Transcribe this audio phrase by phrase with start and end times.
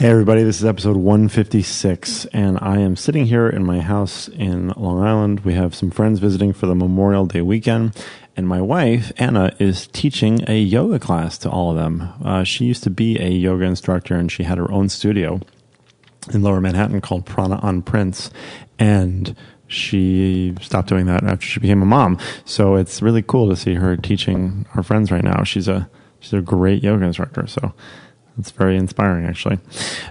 [0.00, 4.68] Hey, everybody, this is episode 156, and I am sitting here in my house in
[4.68, 5.40] Long Island.
[5.40, 7.94] We have some friends visiting for the Memorial Day weekend,
[8.34, 12.14] and my wife, Anna, is teaching a yoga class to all of them.
[12.24, 15.38] Uh, she used to be a yoga instructor, and she had her own studio
[16.32, 18.30] in lower Manhattan called Prana on Prince,
[18.78, 22.16] and she stopped doing that after she became a mom.
[22.46, 25.44] So it's really cool to see her teaching our friends right now.
[25.44, 25.90] She's a
[26.20, 27.46] she's a great yoga instructor.
[27.46, 27.74] So
[28.40, 29.58] it's very inspiring, actually.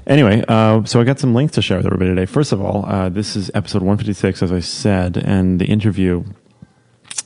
[0.08, 2.26] Anyway, uh, so I got some links to share with everybody today.
[2.26, 6.24] First of all, uh, this is episode 156, as I said, and the interview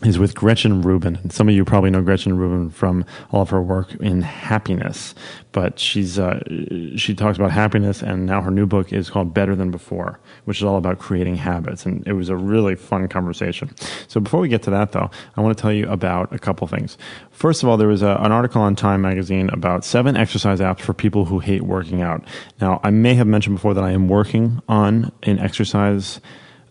[0.04, 1.16] is with Gretchen Rubin.
[1.18, 5.16] And some of you probably know Gretchen Rubin from all of her work in happiness,
[5.52, 6.40] but she's uh,
[6.96, 10.58] she talks about happiness, and now her new book is called Better Than Before, which
[10.58, 11.86] is all about creating habits.
[11.86, 13.72] And it was a really fun conversation.
[14.08, 16.68] So before we get to that, though, I want to tell you about a couple
[16.68, 16.98] things.
[17.32, 20.82] First of all, there was a, an article on Time magazine about seven exercise apps
[20.82, 22.26] for people who hate working out.
[22.60, 26.20] Now, I may have mentioned before that I am working on an exercise.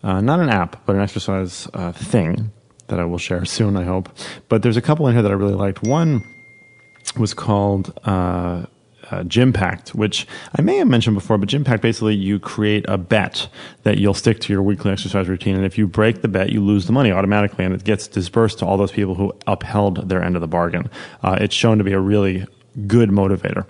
[0.03, 2.51] Uh, not an app, but an exercise uh, thing
[2.93, 4.09] that I will share soon, I hope.
[4.49, 5.81] But there's a couple in here that I really liked.
[5.81, 6.23] One
[7.17, 8.67] was called uh,
[9.09, 12.85] uh, Gym Pact, which I may have mentioned before, but Gym Pact basically you create
[12.87, 13.49] a bet
[13.81, 15.55] that you'll stick to your weekly exercise routine.
[15.55, 18.59] And if you break the bet, you lose the money automatically and it gets dispersed
[18.59, 20.87] to all those people who upheld their end of the bargain.
[21.23, 22.45] Uh, it's shown to be a really
[22.87, 23.65] good motivator.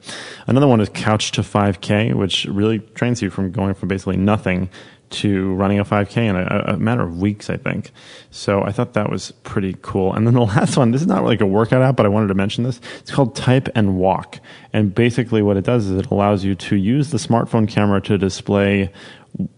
[0.47, 4.69] Another one is Couch to 5K, which really trains you from going from basically nothing
[5.13, 7.91] to running a 5K in a, a, matter of weeks, I think.
[8.31, 10.13] So I thought that was pretty cool.
[10.13, 12.27] And then the last one, this is not like a workout app, but I wanted
[12.27, 12.79] to mention this.
[12.99, 14.39] It's called Type and Walk.
[14.73, 18.17] And basically what it does is it allows you to use the smartphone camera to
[18.17, 18.91] display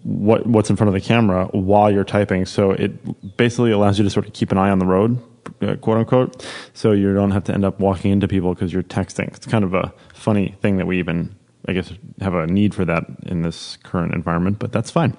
[0.03, 2.45] what what's in front of the camera while you're typing.
[2.45, 5.19] So it basically allows you to sort of keep an eye on the road,
[5.61, 6.47] uh, quote unquote.
[6.73, 9.27] So you don't have to end up walking into people because you're texting.
[9.35, 11.35] It's kind of a funny thing that we even,
[11.67, 11.91] I guess,
[12.21, 15.17] have a need for that in this current environment, but that's fine.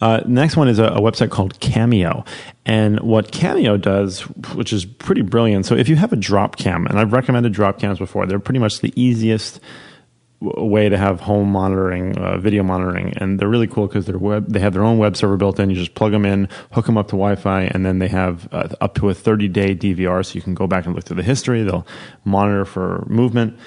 [0.00, 2.26] Uh, next one is a, a, website called Camio.
[2.66, 4.20] And what Camio does,
[4.54, 5.66] which is pretty brilliant.
[5.66, 8.60] So if you have a drop cam, and I've recommended drop cams before, they're pretty
[8.60, 9.60] much the easiest
[10.40, 14.06] way to have home monitoring, uh, video monitoring, and they're really cool because.
[14.06, 15.70] They have their own web server built in.
[15.70, 18.68] You just plug them in, hook them up to Wi-Fi, and then they have uh,
[18.80, 21.62] up to a 30-day DVR, so you can go back and look through the history.
[21.62, 21.86] They'll
[22.24, 23.58] monitor for movement.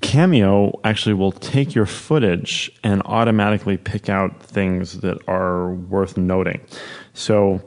[0.00, 6.60] Camio actually will take your footage and automatically pick out things that are worth noting.
[7.14, 7.62] So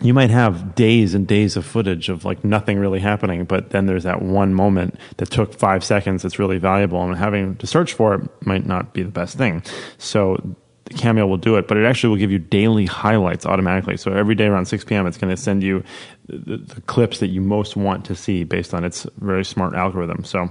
[0.00, 3.84] you might have days and days of footage of like nothing really happening, but then
[3.84, 7.92] there's that one moment that took five seconds that's really valuable, and having to search
[7.92, 9.62] for it might not be the best thing.
[9.98, 10.56] So
[10.90, 13.98] Camio will do it, but it actually will give you daily highlights automatically.
[13.98, 15.84] So every day around 6 p.m., it's going to send you
[16.26, 20.24] the, the clips that you most want to see based on its very smart algorithm.
[20.24, 20.50] So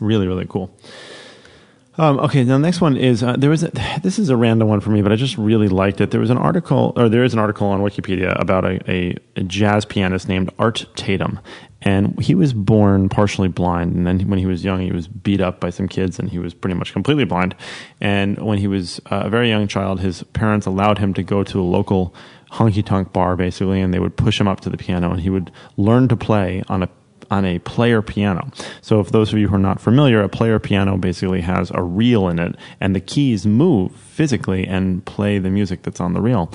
[0.00, 0.74] Really, really cool.
[1.96, 3.70] Um, okay, now the next one is uh, there was a,
[4.02, 6.10] this is a random one for me, but I just really liked it.
[6.10, 9.42] There was an article, or there is an article on Wikipedia about a, a, a
[9.44, 11.38] jazz pianist named Art Tatum,
[11.82, 15.40] and he was born partially blind, and then when he was young, he was beat
[15.40, 17.54] up by some kids, and he was pretty much completely blind.
[18.00, 21.44] And when he was uh, a very young child, his parents allowed him to go
[21.44, 22.12] to a local
[22.50, 25.30] honky tonk bar, basically, and they would push him up to the piano, and he
[25.30, 26.88] would learn to play on a
[27.30, 28.50] on a player piano.
[28.80, 31.82] So, if those of you who are not familiar, a player piano basically has a
[31.82, 36.20] reel in it, and the keys move physically and play the music that's on the
[36.20, 36.50] reel.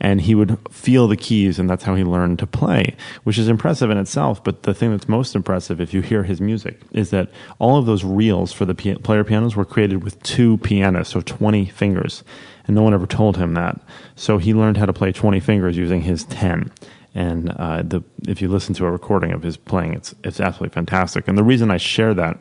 [0.00, 3.48] And he would feel the keys, and that's how he learned to play, which is
[3.48, 4.42] impressive in itself.
[4.42, 7.86] But the thing that's most impressive, if you hear his music, is that all of
[7.86, 12.24] those reels for the player pianos were created with two pianists, so 20 fingers.
[12.66, 13.80] And no one ever told him that.
[14.16, 16.70] So he learned how to play 20 fingers using his 10
[17.14, 20.74] and uh, the if you listen to a recording of his playing, it's it's absolutely
[20.74, 21.28] fantastic.
[21.28, 22.38] And the reason I share that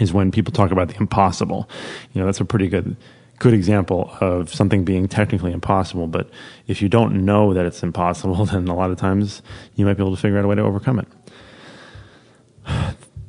[0.00, 1.68] is when people talk about the impossible.
[2.12, 2.96] You know, that's a pretty good
[3.38, 6.06] good example of something being technically impossible.
[6.06, 6.30] But
[6.66, 9.42] if you don't know that it's impossible, then a lot of times
[9.74, 11.08] you might be able to figure out a way to overcome it.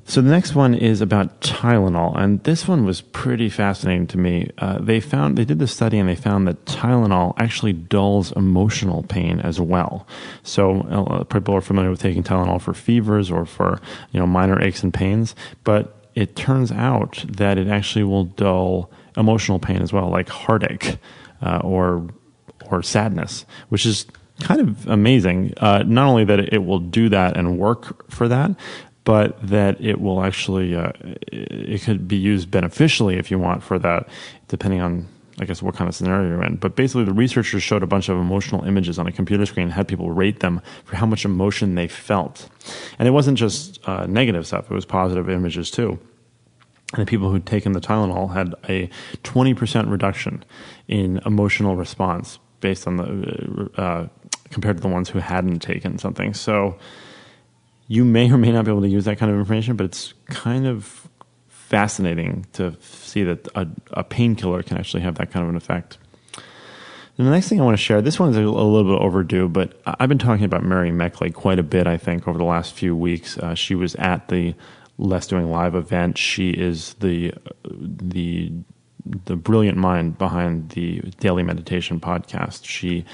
[0.07, 4.51] So the next one is about Tylenol, and this one was pretty fascinating to me.
[4.59, 9.01] Uh, they found they did the study and they found that Tylenol actually dulls emotional
[9.01, 10.05] pain as well.
[10.43, 13.81] So uh, people are familiar with taking Tylenol for fevers or for
[14.11, 18.91] you know minor aches and pains, but it turns out that it actually will dull
[19.17, 20.99] emotional pain as well, like heartache
[21.41, 22.07] uh, or
[22.69, 24.05] or sadness, which is
[24.41, 25.51] kind of amazing.
[25.57, 28.51] Uh, not only that it will do that and work for that,
[29.05, 30.91] but that it will actually uh,
[31.31, 34.09] it could be used beneficially if you want for that,
[34.49, 35.07] depending on
[35.39, 36.55] I guess what kind of scenario you're in.
[36.55, 39.73] But basically, the researchers showed a bunch of emotional images on a computer screen and
[39.73, 42.49] had people rate them for how much emotion they felt,
[42.99, 45.99] and it wasn't just uh, negative stuff; it was positive images too.
[46.93, 48.89] And the people who'd taken the Tylenol had a
[49.23, 50.45] 20% reduction
[50.87, 54.07] in emotional response based on the uh,
[54.49, 56.33] compared to the ones who hadn't taken something.
[56.33, 56.77] So
[57.87, 60.13] you may or may not be able to use that kind of information, but it's
[60.27, 61.07] kind of
[61.47, 65.97] fascinating to see that a, a painkiller can actually have that kind of an effect.
[67.17, 69.47] And the next thing I want to share, this one's a, a, little bit overdue,
[69.47, 72.73] but I've been talking about Mary Meckley quite a bit, I think, over the last
[72.73, 73.37] few weeks.
[73.37, 74.53] Uh, she was at the
[74.97, 76.17] Less Doing Live event.
[76.17, 77.33] She is the
[77.69, 78.51] the
[79.05, 82.65] the brilliant mind behind the Daily Meditation podcast.
[82.65, 83.05] She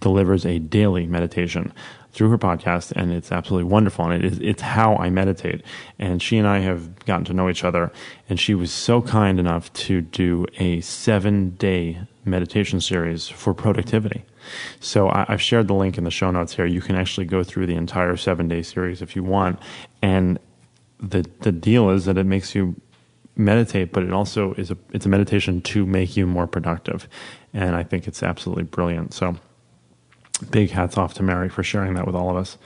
[0.00, 1.72] delivers a daily meditation
[2.18, 4.04] through her podcast, and it's absolutely wonderful.
[4.04, 5.62] And it is it's how I meditate.
[6.00, 7.92] And she and I have gotten to know each other,
[8.28, 14.24] and she was so kind enough to do a seven day meditation series for productivity.
[14.80, 16.66] So I, have shared the link in the show notes here.
[16.66, 19.60] You can actually go through the entire seven day series if you want.
[20.02, 20.40] And
[20.98, 22.74] the the deal is that it makes you
[23.36, 27.08] meditate, but it also is a it's a meditation to make you more productive.
[27.54, 29.14] And I think it's absolutely brilliant.
[29.14, 29.36] So
[30.38, 32.58] big hats off to Mary for sharing that with all of us.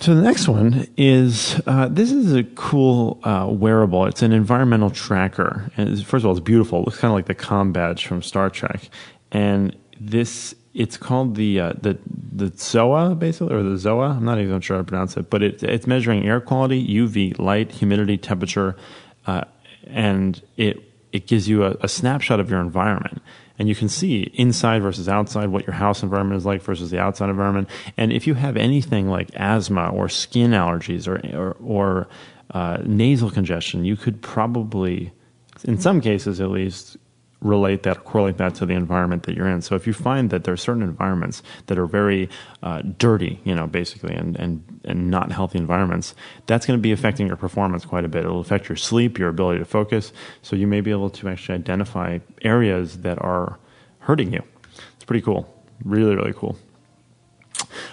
[0.00, 4.06] So the next one is uh, this is a cool uh, wearable.
[4.06, 5.70] It's an environmental tracker.
[5.76, 6.80] And first of all, it's beautiful.
[6.80, 8.88] It looks kind of like the com badge from Star Trek.
[9.30, 11.98] And this it's called the uh, the
[12.32, 14.16] the ZOA basically or the ZOA.
[14.16, 17.38] I'm not even sure how to pronounce it, but it, it's measuring air quality, UV
[17.38, 18.76] light, humidity, temperature,
[19.26, 19.44] uh,
[19.86, 23.22] and it it gives you a, a, snapshot of your environment.
[23.58, 26.98] And you can see inside versus outside what your house environment is like versus the
[26.98, 27.68] outside environment.
[27.96, 32.08] And if you have anything like asthma or skin allergies or or, or
[32.50, 35.12] uh, nasal congestion, you could probably,
[35.64, 36.96] in some cases at least,
[37.44, 39.62] relate that, correlate that to the environment that you're in.
[39.62, 42.28] So if you find that there are certain environments that are very
[42.62, 46.14] uh, dirty, you know, basically, and, and, and not healthy environments,
[46.46, 48.24] that's going to be affecting your performance quite a bit.
[48.24, 50.12] It'll affect your sleep, your ability to focus.
[50.42, 53.58] So you may be able to actually identify areas that are
[54.00, 54.42] hurting you.
[54.96, 55.48] It's pretty cool.
[55.84, 56.56] Really, really cool.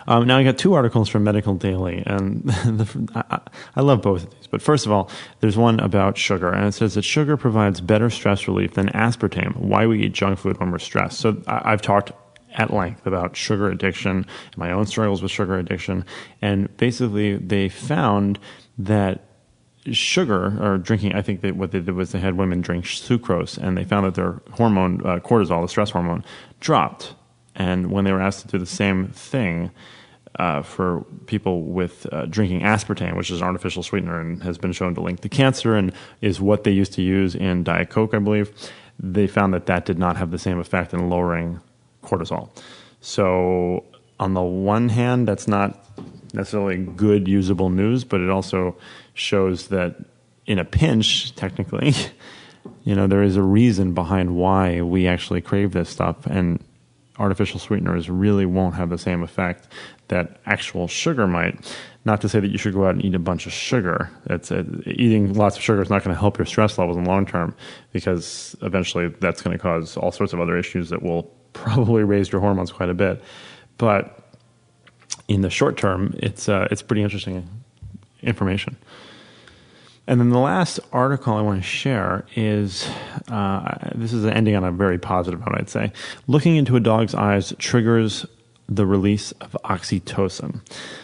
[0.07, 3.39] Um, now I got two articles from Medical Daily, and the, I,
[3.75, 4.47] I, love both of these.
[4.47, 5.09] But first of all,
[5.39, 9.55] there's one about sugar, and it says that sugar provides better stress relief than aspartame.
[9.55, 11.19] Why we eat junk food when we're stressed?
[11.19, 12.11] So I, I've talked
[12.53, 14.25] at length about sugar addiction,
[14.57, 16.05] my own struggles with sugar addiction,
[16.41, 18.39] and basically they found
[18.77, 19.25] that
[19.91, 23.57] sugar or drinking i think that what they did was they had women drink sucrose
[23.57, 26.23] and they found that their hormone uh, cortisol the stress hormone
[26.59, 27.15] dropped
[27.55, 29.71] and when they were asked to do the same thing
[30.39, 34.71] uh, for people with uh, drinking aspartame, which is an artificial sweetener and has been
[34.71, 38.13] shown to link to cancer and is what they used to use in Diet Coke,
[38.13, 38.51] I believe,
[38.99, 41.59] they found that that did not have the same effect in lowering
[42.03, 42.49] cortisol.
[43.01, 43.83] So,
[44.19, 45.83] on the one hand, that's not
[46.33, 48.77] necessarily good usable news, but it also
[49.13, 49.95] shows that
[50.45, 51.93] in a pinch, technically,
[52.83, 56.25] you know, there is a reason behind why we actually crave this stuff.
[56.25, 56.63] And
[57.21, 59.67] artificial sweeteners really won't have the same effect
[60.07, 61.77] that actual sugar might.
[62.03, 64.09] Not to say that you should go out and eat a bunch of sugar.
[64.25, 67.03] It's a, eating lots of sugar is not going to help your stress levels in
[67.03, 67.55] the long term
[67.93, 71.23] because eventually that's going to cause all sorts of other issues that will
[71.53, 73.23] probably raise your hormones quite a bit.
[73.77, 74.17] But
[75.27, 77.47] in the short term, it's uh, it's pretty interesting
[78.23, 78.77] information.
[80.07, 82.89] And then the last article I want to share is
[83.29, 85.93] uh, this is ending on a very positive note, I'd say.
[86.27, 88.25] Looking into a dog's eyes triggers
[88.67, 90.61] the release of oxytocin.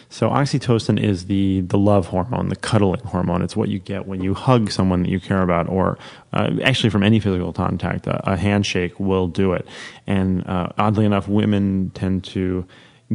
[0.10, 3.42] So oxytocin is the the love hormone, the cuddling hormone.
[3.42, 5.98] It's what you get when you hug someone that you care about, or
[6.32, 8.08] uh, actually from any physical contact.
[8.08, 9.68] A, a handshake will do it.
[10.08, 12.66] And uh, oddly enough, women tend to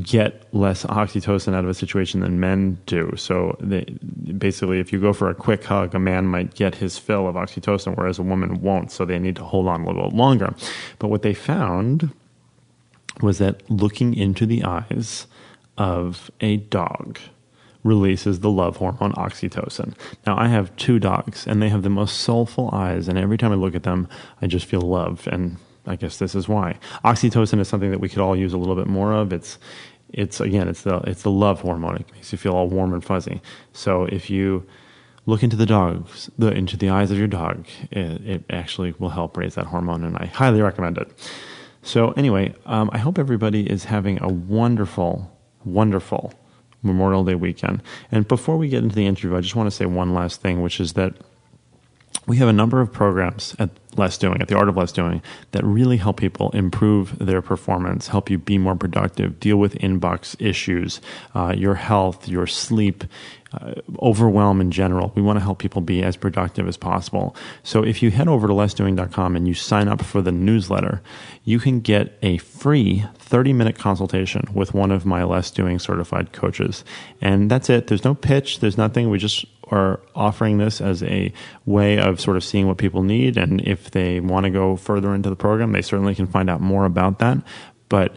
[0.00, 3.12] get less oxytocin out of a situation than men do.
[3.16, 3.84] So they,
[4.38, 7.34] basically, if you go for a quick hug, a man might get his fill of
[7.34, 8.90] oxytocin, whereas a woman won't.
[8.90, 10.54] So they need to hold on a little longer.
[10.98, 12.10] But what they found
[13.20, 15.26] was that looking into the eyes
[15.76, 17.18] of a dog
[17.84, 19.94] releases the love hormone oxytocin.
[20.26, 23.52] Now, I have two dogs, and they have the most soulful eyes, and every time
[23.52, 24.08] I look at them,
[24.40, 25.28] I just feel love.
[25.30, 26.78] And I guess this is why.
[27.04, 29.32] Oxytocin is something that we could all use a little bit more of.
[29.32, 29.58] It's
[30.12, 31.96] it's again, it's the it's the love hormone.
[31.96, 33.40] It makes you feel all warm and fuzzy.
[33.72, 34.66] So if you
[35.26, 39.10] look into the dogs, the into the eyes of your dog, it, it actually will
[39.10, 41.10] help raise that hormone, and I highly recommend it.
[41.82, 46.32] So anyway, um, I hope everybody is having a wonderful, wonderful
[46.82, 47.82] Memorial Day weekend.
[48.10, 50.62] And before we get into the interview, I just want to say one last thing,
[50.62, 51.14] which is that
[52.26, 55.22] we have a number of programs at Less Doing, at the Art of Less Doing,
[55.50, 60.34] that really help people improve their performance, help you be more productive, deal with inbox
[60.40, 61.00] issues,
[61.34, 63.04] uh, your health, your sleep,
[63.52, 65.12] uh, overwhelm in general.
[65.14, 67.36] We want to help people be as productive as possible.
[67.62, 71.02] So if you head over to lessdoing.com and you sign up for the newsletter,
[71.44, 76.32] you can get a free 30 minute consultation with one of my Less Doing certified
[76.32, 76.82] coaches.
[77.20, 77.88] And that's it.
[77.88, 79.10] There's no pitch, there's nothing.
[79.10, 81.32] We just are offering this as a
[81.64, 83.36] way of sort of seeing what people need.
[83.36, 86.60] And if they want to go further into the program, they certainly can find out
[86.60, 87.38] more about that.
[87.88, 88.14] But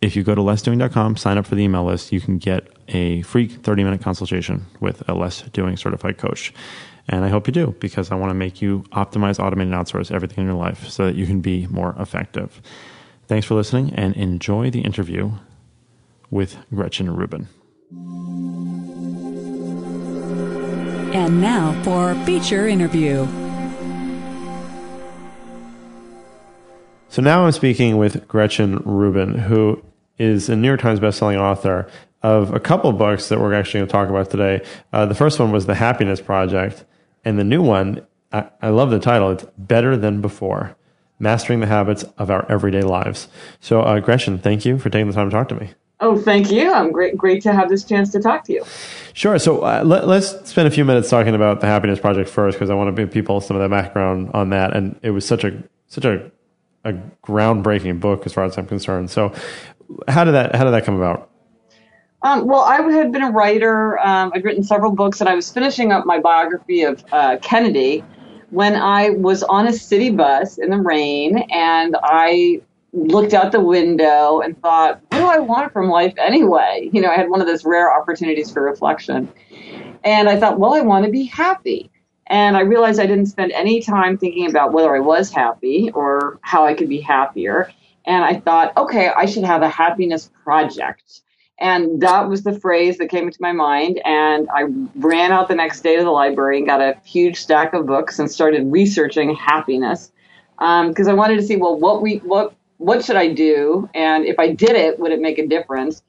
[0.00, 3.22] if you go to lessdoing.com, sign up for the email list, you can get a
[3.22, 6.52] free 30 minute consultation with a Less Doing certified coach.
[7.08, 10.12] And I hope you do because I want to make you optimize, automate, and outsource
[10.12, 12.62] everything in your life so that you can be more effective.
[13.26, 15.32] Thanks for listening and enjoy the interview
[16.30, 17.48] with Gretchen Rubin.
[21.12, 23.26] And now for feature interview.
[27.08, 29.84] So now I'm speaking with Gretchen Rubin, who
[30.18, 31.90] is a New York Times bestselling author
[32.22, 34.64] of a couple books that we're actually going to talk about today.
[34.92, 36.84] Uh, the first one was The Happiness Project,
[37.24, 39.30] and the new one, I, I love the title.
[39.32, 40.76] It's Better Than Before
[41.18, 43.26] Mastering the Habits of Our Everyday Lives.
[43.60, 45.72] So, uh, Gretchen, thank you for taking the time to talk to me.
[46.00, 46.72] Oh, thank you.
[46.72, 48.64] I'm great, great to have this chance to talk to you.
[49.12, 49.38] Sure.
[49.38, 52.70] So uh, let, us spend a few minutes talking about the Happiness Project first, because
[52.70, 54.74] I want to give people some of the background on that.
[54.74, 56.30] And it was such a such a
[56.84, 59.10] a groundbreaking book as far as I'm concerned.
[59.10, 59.34] So,
[60.08, 61.30] how did that how did that come about?
[62.22, 63.98] Um, well, I had been a writer.
[64.00, 68.04] Um, I'd written several books, and I was finishing up my biography of uh, Kennedy
[68.50, 72.60] when I was on a city bus in the rain, and I
[72.92, 76.90] looked out the window and thought, what do I want from life anyway?
[76.92, 79.32] You know, I had one of those rare opportunities for reflection.
[80.02, 81.90] And I thought, well, I want to be happy.
[82.26, 86.38] And I realized I didn't spend any time thinking about whether I was happy or
[86.42, 87.72] how I could be happier.
[88.06, 91.22] And I thought, okay, I should have a happiness project.
[91.58, 94.00] And that was the phrase that came into my mind.
[94.04, 97.74] And I ran out the next day to the library and got a huge stack
[97.74, 100.10] of books and started researching happiness
[100.58, 103.88] because um, I wanted to see, well, what we what what should I do?
[103.94, 106.02] And if I did it, would it make a difference?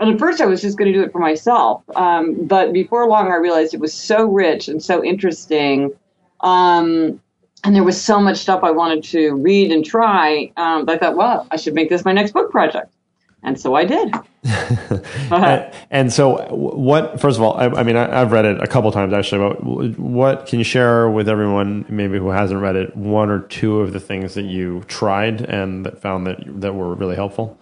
[0.00, 1.82] And at first, I was just going to do it for myself.
[1.94, 5.92] Um, but before long, I realized it was so rich and so interesting.
[6.40, 7.20] Um,
[7.62, 10.50] and there was so much stuff I wanted to read and try.
[10.56, 12.90] Um, I thought, well, I should make this my next book project.
[13.44, 14.14] And so I did.
[15.30, 17.20] and, and, so, what?
[17.20, 19.54] First of all, I, I mean, I, have read it a couple times actually.
[19.54, 23.80] But what can you share with everyone, maybe who hasn't read it, one or two
[23.80, 27.58] of the things that you tried and that found that that were really helpful?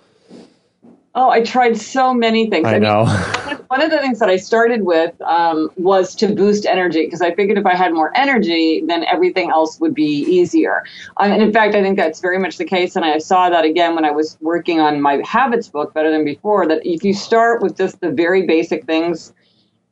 [1.14, 2.66] Oh, I tried so many things.
[2.66, 3.04] I, I know.
[3.04, 7.22] Mean, one of the things that I started with um, was to boost energy because
[7.22, 10.84] I figured if I had more energy, then everything else would be easier.
[11.16, 12.96] Um, and in fact, I think that's very much the case.
[12.96, 16.22] And I saw that again when I was working on my habits book, Better Than
[16.22, 19.32] Before, that if you start with just the very basic things,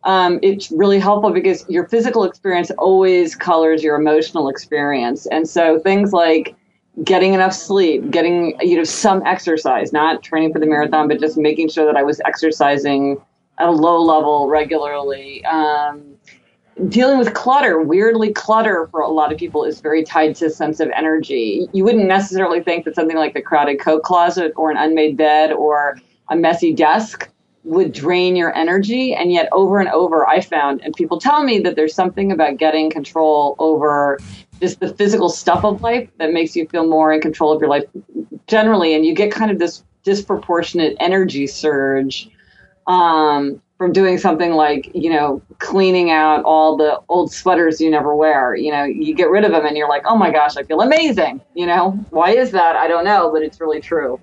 [0.05, 5.25] um, it's really helpful because your physical experience always colors your emotional experience.
[5.29, 6.55] And so things like
[7.03, 11.39] getting enough sleep, getting you know some exercise, not training for the marathon, but just
[11.39, 13.19] making sure that I was exercising
[13.59, 15.45] at a low level regularly.
[15.45, 16.17] Um,
[16.89, 20.51] dealing with clutter, weirdly, clutter for a lot of people is very tied to a
[20.51, 21.69] sense of energy.
[21.73, 25.53] You wouldn't necessarily think that something like the crowded coat closet or an unmade bed
[25.53, 27.29] or a messy desk
[27.65, 29.15] would drain your energy.
[29.15, 32.57] And yet, over and over, I found, and people tell me that there's something about
[32.57, 34.19] getting control over
[34.61, 37.71] just the physical stuff of life that makes you feel more in control of your
[37.71, 37.85] life
[38.47, 38.95] generally.
[38.95, 42.31] And you get kind of this disproportionate energy surge
[42.91, 48.15] um, from doing something like, you know, cleaning out all the old sweaters you never
[48.15, 48.55] wear.
[48.55, 50.81] You know, you get rid of them and you're like, oh my gosh, I feel
[50.81, 51.41] amazing.
[51.55, 52.77] You know, why is that?
[52.77, 54.21] I don't know, but it's really true.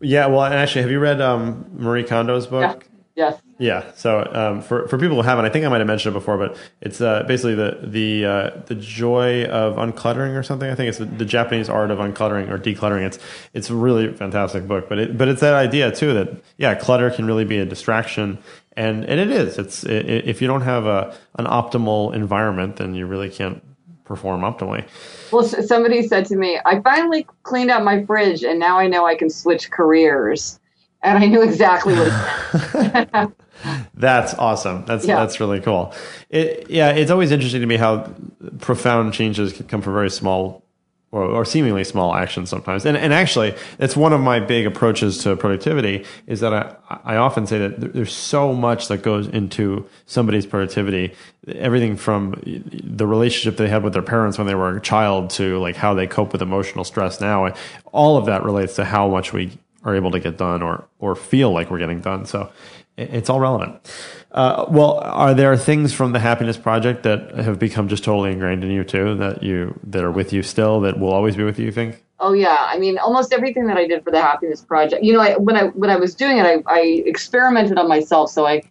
[0.00, 2.86] Yeah, well, actually, have you read um, Marie Kondo's book?
[3.14, 3.30] Yeah.
[3.30, 3.40] Yes.
[3.58, 3.92] Yeah.
[3.94, 6.36] So um, for for people who haven't, I think I might have mentioned it before,
[6.36, 10.68] but it's uh, basically the the uh, the joy of uncluttering or something.
[10.68, 13.06] I think it's the, the, Japanese art of uncluttering or decluttering.
[13.06, 13.18] It's
[13.52, 17.08] it's a really fantastic book, but it, but it's that idea too that yeah, clutter
[17.10, 18.38] can really be a distraction,
[18.76, 19.58] and and it is.
[19.58, 23.62] It's i if you don't have a an optimal environment, then you really can't
[24.04, 24.86] perform optimally.
[25.32, 29.06] Well, somebody said to me, I finally cleaned out my fridge and now I know
[29.06, 30.60] I can switch careers.
[31.04, 33.34] And I knew exactly what it meant.
[33.94, 34.84] That's awesome.
[34.86, 35.16] That's Yeah.
[35.16, 35.94] that's really cool.
[36.28, 38.12] It, yeah, it's always interesting to me how
[38.58, 40.62] profound changes can come from very small
[41.12, 42.84] or, or seemingly small actions sometimes.
[42.84, 47.16] And and actually, that's one of my big approaches to productivity is that I I
[47.16, 51.14] often say that there's so much that goes into somebody's productivity.
[51.46, 55.58] Everything from the relationship they had with their parents when they were a child to
[55.58, 57.54] like how they cope with emotional stress now.
[57.92, 61.14] All of that relates to how much we are able to get done or or
[61.14, 62.26] feel like we're getting done.
[62.26, 62.50] So
[62.96, 63.90] it's all relevant.
[64.32, 68.64] Uh, well, are there things from the Happiness Project that have become just totally ingrained
[68.64, 71.58] in you too that you that are with you still that will always be with
[71.58, 71.66] you?
[71.66, 72.04] You think?
[72.20, 75.02] Oh yeah, I mean, almost everything that I did for the Happiness Project.
[75.02, 78.30] You know, I, when I when I was doing it, I, I experimented on myself.
[78.30, 78.62] So I,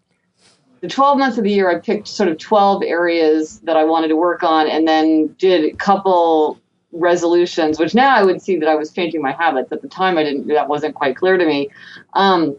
[0.82, 4.08] the twelve months of the year, I picked sort of twelve areas that I wanted
[4.10, 6.60] to work on, and then did a couple
[6.94, 7.80] resolutions.
[7.80, 9.72] Which now I would see that I was changing my habits.
[9.72, 10.48] At the time, I didn't.
[10.48, 11.70] That wasn't quite clear to me.
[12.14, 12.56] Um,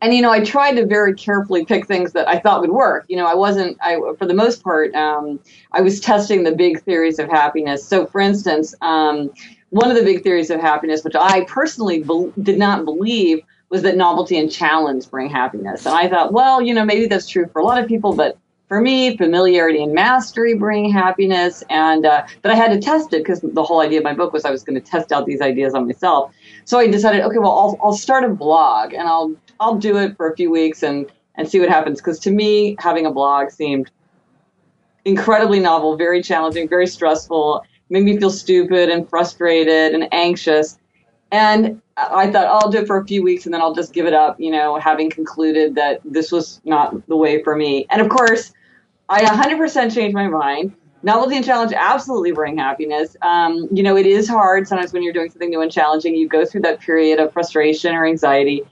[0.00, 3.04] and you know, I tried to very carefully pick things that I thought would work.
[3.08, 3.78] You know, I wasn't.
[3.80, 5.38] I for the most part, um,
[5.72, 7.86] I was testing the big theories of happiness.
[7.86, 8.74] So, for instance.
[8.80, 9.30] Um,
[9.72, 13.40] one of the big theories of happiness, which I personally be- did not believe,
[13.70, 15.86] was that novelty and challenge bring happiness.
[15.86, 18.36] And I thought, well, you know, maybe that's true for a lot of people, but
[18.72, 21.62] for me, familiarity and mastery bring happiness.
[21.68, 24.32] And uh, but I had to test it because the whole idea of my book
[24.32, 26.34] was I was going to test out these ideas on myself.
[26.64, 30.16] So I decided, okay, well, I'll I'll start a blog and I'll I'll do it
[30.16, 32.00] for a few weeks and and see what happens.
[32.00, 33.90] Because to me, having a blog seemed
[35.04, 40.78] incredibly novel, very challenging, very stressful made me feel stupid and frustrated and anxious.
[41.30, 44.06] And I thought I'll do it for a few weeks and then I'll just give
[44.06, 47.84] it up, you know, having concluded that this was not the way for me.
[47.90, 48.54] And of course,
[49.12, 50.74] I 100% changed my mind.
[51.02, 53.14] Novelty and challenge absolutely bring happiness.
[53.20, 56.14] Um, you know, it is hard sometimes when you're doing something new and challenging.
[56.14, 58.62] You go through that period of frustration or anxiety.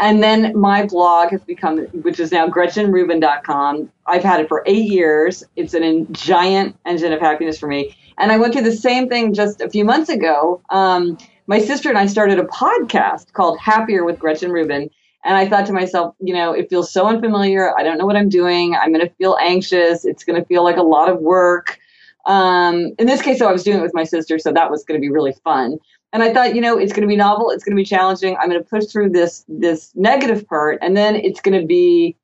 [0.00, 3.92] And then my blog has become, which is now GretchenRubin.com.
[4.06, 5.44] I've had it for eight years.
[5.56, 7.94] It's an giant engine of happiness for me.
[8.16, 10.62] And I went through the same thing just a few months ago.
[10.70, 14.88] Um, my sister and I started a podcast called Happier with Gretchen Rubin.
[15.24, 17.78] And I thought to myself, you know, it feels so unfamiliar.
[17.78, 18.74] I don't know what I'm doing.
[18.74, 20.04] I'm going to feel anxious.
[20.04, 21.78] It's going to feel like a lot of work.
[22.26, 24.84] Um, in this case, though, I was doing it with my sister, so that was
[24.84, 25.78] going to be really fun.
[26.12, 27.50] And I thought, you know, it's going to be novel.
[27.50, 28.36] It's going to be challenging.
[28.36, 32.16] I'm going to push through this this negative part, and then it's going to be.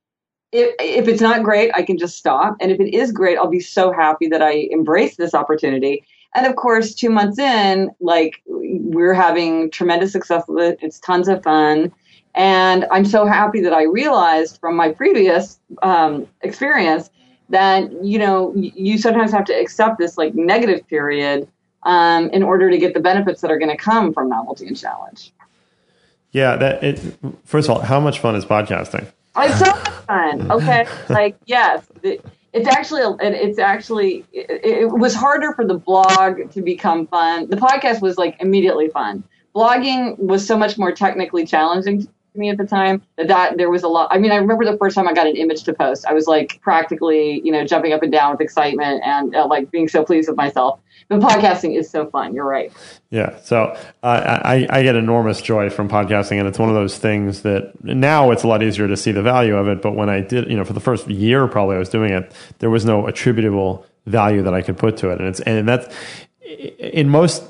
[0.51, 2.57] If, if it's not great, I can just stop.
[2.59, 6.03] And if it is great, I'll be so happy that I embraced this opportunity.
[6.35, 10.79] And of course, two months in, like we're having tremendous success with it.
[10.81, 11.93] It's tons of fun.
[12.38, 17.11] And I'm so happy that I realized from my previous um, experience
[17.48, 21.48] that, you know, you sometimes have to accept this like negative period
[21.83, 24.79] um, in order to get the benefits that are going to come from novelty and
[24.79, 25.33] challenge.
[26.31, 26.55] Yeah.
[26.55, 26.85] That.
[26.85, 27.01] It,
[27.44, 29.11] first of all, how much fun is podcasting?
[29.37, 30.53] It's so much fun.
[30.53, 35.74] Okay, like yes, it, it's actually it, it's actually it, it was harder for the
[35.74, 37.48] blog to become fun.
[37.48, 39.24] The podcast was like immediately fun.
[39.55, 42.07] Blogging was so much more technically challenging
[42.38, 44.09] me at the time that, there was a lot.
[44.11, 46.27] I mean, I remember the first time I got an image to post, I was
[46.27, 50.05] like practically you know jumping up and down with excitement and uh, like being so
[50.05, 50.81] pleased with myself.
[51.09, 52.35] But podcasting is so fun.
[52.35, 52.70] You're right.
[53.11, 53.38] Yeah.
[53.40, 57.42] So uh, I, I get enormous joy from podcasting, and it's one of those things
[57.42, 59.81] that now it's a lot easier to see the value of it.
[59.81, 62.33] But when I did, you know, for the first year probably I was doing it,
[62.59, 65.94] there was no attributable value that I could put to it, and it's and that's
[66.79, 67.42] in most.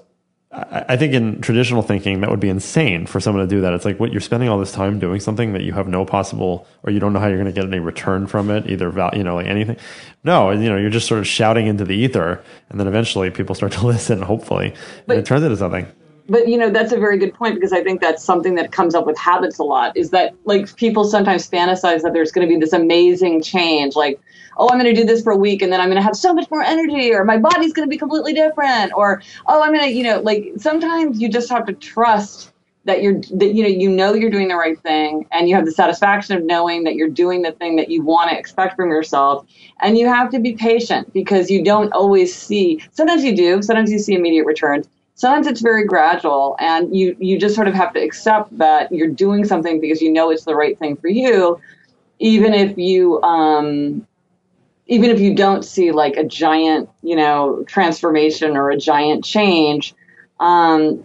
[0.50, 3.74] I think in traditional thinking that would be insane for someone to do that.
[3.74, 6.66] It's like what you're spending all this time doing something that you have no possible
[6.82, 9.10] or you don't know how you're going to get any return from it, either val,
[9.14, 9.76] you know, like anything.
[10.24, 13.54] No, you know, you're just sort of shouting into the ether, and then eventually people
[13.54, 14.22] start to listen.
[14.22, 14.74] Hopefully,
[15.06, 15.86] and it turns into something.
[16.28, 18.94] But you know that's a very good point because i think that's something that comes
[18.94, 22.52] up with habits a lot is that like people sometimes fantasize that there's going to
[22.52, 24.20] be this amazing change like
[24.58, 26.16] oh i'm going to do this for a week and then i'm going to have
[26.16, 29.72] so much more energy or my body's going to be completely different or oh i'm
[29.72, 32.52] going to you know like sometimes you just have to trust
[32.84, 35.66] that you're that you know you know you're doing the right thing and you have
[35.66, 38.88] the satisfaction of knowing that you're doing the thing that you want to expect from
[38.88, 39.46] yourself
[39.80, 43.90] and you have to be patient because you don't always see sometimes you do sometimes
[43.90, 44.88] you see immediate returns
[45.18, 49.08] sometimes it's very gradual and you you just sort of have to accept that you're
[49.08, 51.60] doing something because you know it's the right thing for you
[52.20, 54.06] even if you um,
[54.86, 59.94] even if you don't see like a giant you know transformation or a giant change
[60.38, 61.04] um,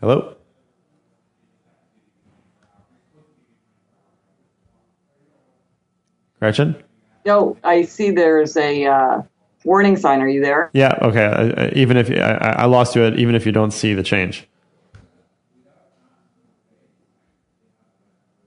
[0.00, 0.34] hello?
[6.38, 6.82] Gretchen?
[7.24, 9.22] No, I see there's a uh,
[9.64, 10.20] warning sign.
[10.20, 10.70] Are you there?
[10.72, 10.98] Yeah.
[11.02, 11.24] Okay.
[11.24, 14.48] Uh, even if I, I lost you, at even if you don't see the change.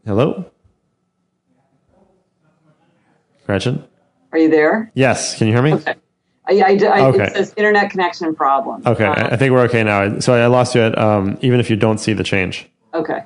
[0.05, 0.45] Hello,
[3.45, 3.83] Gretchen.
[4.31, 4.91] Are you there?
[4.93, 5.37] Yes.
[5.37, 5.73] Can you hear me?
[5.73, 5.95] Okay.
[6.47, 7.23] I, I, I, Okay.
[7.23, 8.83] It says internet connection problem.
[8.85, 9.05] Okay.
[9.05, 10.19] I I think we're okay now.
[10.19, 12.69] So I lost you at um, even if you don't see the change.
[12.93, 13.23] Okay.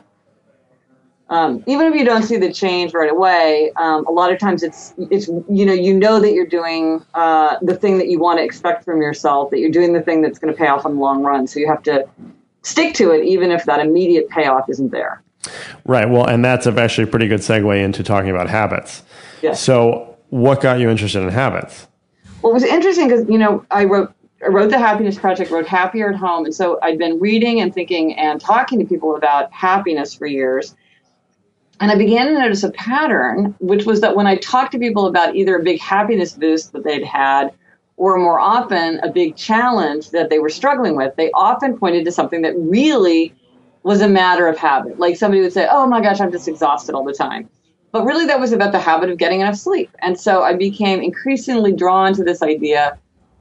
[1.29, 4.63] Um, even if you don't see the change right away, um, a lot of times
[4.63, 8.39] it's it's you know you know that you're doing uh, the thing that you want
[8.39, 10.95] to expect from yourself, that you're doing the thing that's going to pay off in
[10.95, 11.45] the long run.
[11.45, 12.07] So you have to
[12.63, 15.21] stick to it, even if that immediate payoff isn't there.
[15.85, 16.09] Right.
[16.09, 19.03] Well, and that's actually a pretty good segue into talking about habits.
[19.41, 19.61] Yes.
[19.61, 21.87] So, what got you interested in habits?
[22.41, 24.13] Well, it was interesting because you know I wrote
[24.43, 27.73] I wrote the Happiness Project, wrote Happier at Home, and so I'd been reading and
[27.73, 30.75] thinking and talking to people about happiness for years.
[31.79, 35.07] And I began to notice a pattern, which was that when I talked to people
[35.07, 37.53] about either a big happiness boost that they'd had,
[37.95, 42.11] or more often a big challenge that they were struggling with, they often pointed to
[42.11, 43.33] something that really
[43.83, 44.99] was a matter of habit.
[44.99, 47.49] Like somebody would say, Oh my gosh, I'm just exhausted all the time.
[47.91, 49.89] But really, that was about the habit of getting enough sleep.
[49.99, 52.97] And so I became increasingly drawn to this idea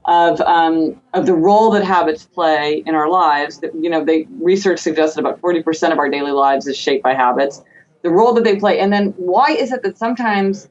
[0.07, 3.59] of um, of the role that habits play in our lives.
[3.59, 7.14] That you know, they research suggested about 40% of our daily lives is shaped by
[7.14, 7.62] habits.
[8.02, 10.68] The role that they play, and then why is it that sometimes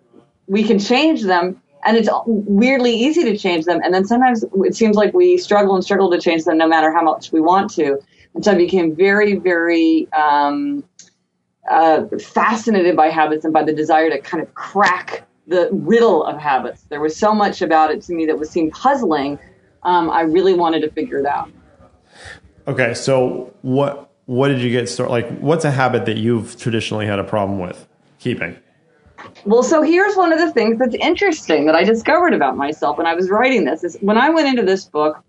[0.48, 4.76] we can change them, and it's weirdly easy to change them, and then sometimes it
[4.76, 7.72] seems like we struggle and struggle to change them, no matter how much we want
[7.74, 8.00] to.
[8.34, 10.84] And so I became very, very um,
[11.70, 16.38] uh, fascinated by habits and by the desire to kind of crack the riddle of
[16.38, 16.84] habits.
[16.84, 19.40] There was so much about it to me that was seemed puzzling.
[19.84, 21.50] Um, I really wanted to figure it out.
[22.68, 22.94] Okay.
[22.94, 25.12] So, what what did you get started?
[25.12, 27.88] Like, what's a habit that you've traditionally had a problem with
[28.20, 28.56] keeping?
[29.46, 33.08] Well, so here's one of the things that's interesting that I discovered about myself when
[33.08, 35.24] I was writing this is when I went into this book,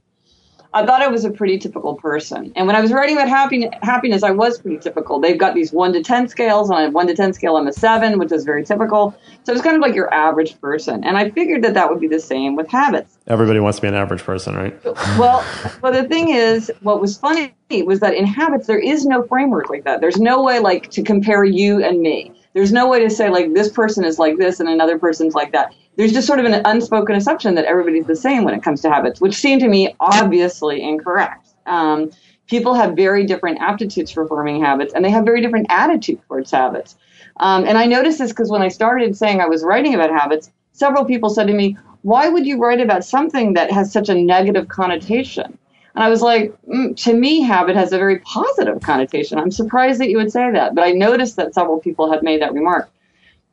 [0.74, 2.52] I thought I was a pretty typical person.
[2.54, 5.18] And when I was writing about happiness, happiness, I was pretty typical.
[5.18, 6.68] They've got these one to 10 scales.
[6.68, 9.16] And on a one to 10 scale, I'm a seven, which is very typical.
[9.44, 11.04] So it's kind of like your average person.
[11.04, 13.18] And I figured that that would be the same with habits.
[13.28, 14.84] Everybody wants to be an average person, right?
[15.18, 15.44] Well,
[15.80, 19.70] but the thing is, what was funny was that in habits, there is no framework
[19.70, 20.00] like that.
[20.00, 22.32] There's no way like to compare you and me.
[22.54, 25.52] There's no way to say like this person is like this and another person's like
[25.52, 25.74] that.
[25.98, 28.88] There's just sort of an unspoken assumption that everybody's the same when it comes to
[28.88, 31.48] habits, which seemed to me obviously incorrect.
[31.66, 32.12] Um,
[32.46, 36.52] people have very different aptitudes for forming habits, and they have very different attitude towards
[36.52, 36.94] habits.
[37.38, 40.52] Um, and I noticed this because when I started saying I was writing about habits,
[40.70, 44.14] several people said to me, "Why would you write about something that has such a
[44.14, 45.58] negative connotation?"
[45.96, 49.36] And I was like, mm, to me, habit has a very positive connotation.
[49.36, 52.40] I'm surprised that you would say that, but I noticed that several people had made
[52.40, 52.88] that remark.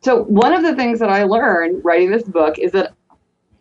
[0.06, 2.94] So, one of the things that I learned writing this book is that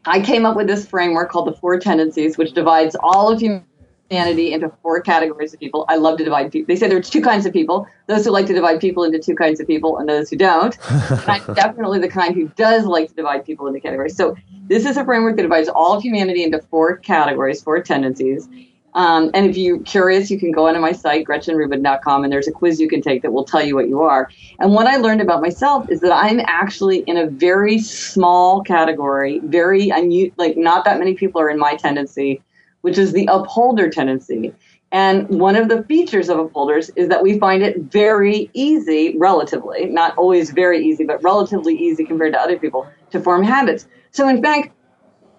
[0.04, 4.52] I came up with this framework called the Four Tendencies, which divides all of humanity
[4.52, 5.86] into four categories of people.
[5.88, 6.66] I love to divide people.
[6.66, 9.18] They say there are two kinds of people those who like to divide people into
[9.18, 10.76] two kinds of people, and those who don't.
[10.90, 14.14] and I'm definitely the kind who does like to divide people into categories.
[14.14, 14.36] So,
[14.68, 18.50] this is a framework that divides all of humanity into four categories, four tendencies.
[18.94, 22.52] Um, and if you're curious, you can go onto my site, gretchenrubin.com, and there's a
[22.52, 24.30] quiz you can take that will tell you what you are.
[24.60, 29.40] And what I learned about myself is that I'm actually in a very small category,
[29.40, 32.40] very unu- like not that many people are in my tendency,
[32.82, 34.54] which is the upholder tendency.
[34.92, 39.86] And one of the features of upholders is that we find it very easy, relatively,
[39.86, 43.88] not always very easy, but relatively easy compared to other people to form habits.
[44.12, 44.72] So in fact,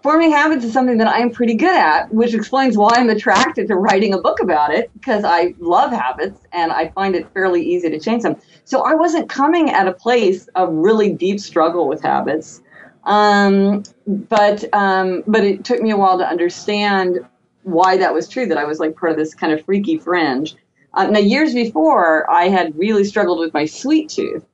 [0.06, 3.76] forming habits is something that I'm pretty good at, which explains why I'm attracted to
[3.76, 7.90] writing a book about it because I love habits and I find it fairly easy
[7.90, 8.36] to change them.
[8.66, 12.62] So I wasn't coming at a place of really deep struggle with habits.
[13.06, 17.26] Um, but um, but it took me a while to understand
[17.64, 18.46] why that was true.
[18.46, 20.56] That I was like part of this kind of freaky fringe.
[20.94, 24.46] Uh, now, years before, I had really struggled with my sweet tooth.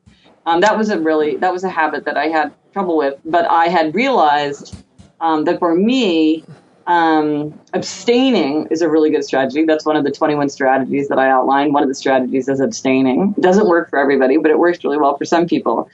[0.46, 3.20] Um, that was a really that was a habit that I had trouble with.
[3.26, 4.78] But I had realized
[5.22, 6.44] um, that for me,
[6.88, 9.66] um, abstaining is a really good strategy.
[9.66, 11.74] That's one of the 21 strategies that I outlined.
[11.74, 13.34] One of the strategies is abstaining.
[13.38, 15.90] It doesn't work for everybody, but it works really well for some people.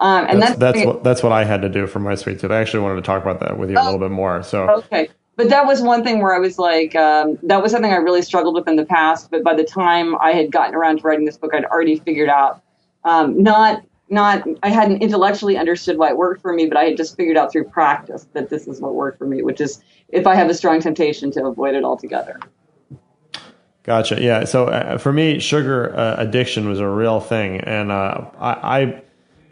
[0.00, 2.40] Um, and that's that's, that's what that's what I had to do for my sweet
[2.40, 2.50] tooth.
[2.50, 4.42] I actually wanted to talk about that with you a little bit more.
[4.42, 5.08] So okay.
[5.36, 8.20] But that was one thing where I was like, um, that was something I really
[8.20, 9.30] struggled with in the past.
[9.30, 12.28] But by the time I had gotten around to writing this book, I'd already figured
[12.28, 12.62] out
[13.04, 13.82] um, not
[14.12, 17.36] not I hadn't intellectually understood why it worked for me, but I had just figured
[17.36, 20.48] out through practice that this is what worked for me, which is if I have
[20.50, 22.38] a strong temptation to avoid it altogether.
[23.84, 24.22] Gotcha.
[24.22, 24.44] Yeah.
[24.44, 29.02] So uh, for me, sugar uh, addiction was a real thing, and uh, I, I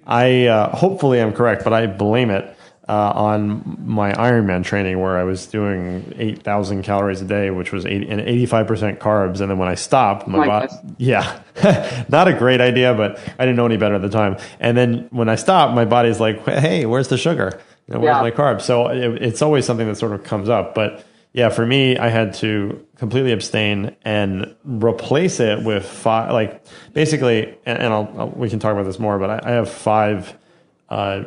[0.06, 2.56] I uh, hopefully I'm correct, but I blame it
[2.90, 7.86] uh, on my Ironman training where I was doing 8,000 calories a day, which was
[7.86, 9.40] 80, and 85% carbs.
[9.40, 10.94] And then when I stopped, my My body, goodness.
[10.98, 14.36] yeah, not a great idea, but I didn't know any better at the time.
[14.58, 17.60] And then when I stopped, my body's like, hey, where's the sugar?
[17.86, 18.22] You know, where's Yeah.
[18.22, 18.62] my carbs?
[18.62, 20.74] So it, it's always something that sort of comes up.
[20.74, 26.64] But yeah, for me, I had to completely abstain and replace it with five, like
[26.92, 29.70] basically, and, and I'll, I'll, we can talk about this more, but I, I have
[29.70, 30.36] five
[30.88, 31.22] uh,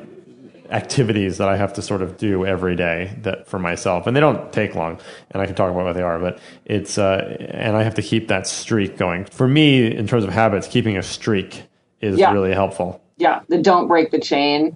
[0.70, 4.20] activities that I have to sort of do every day that for myself, and they
[4.22, 5.00] don't take long,
[5.32, 8.02] and I can talk about what they are, but it's uh, and I have to
[8.02, 9.26] keep that streak going.
[9.26, 11.64] For me, in terms of habits, keeping a streak
[12.02, 12.32] is Yeah.
[12.34, 13.02] really helpful.
[13.18, 14.76] Yeah, the don't break the chain.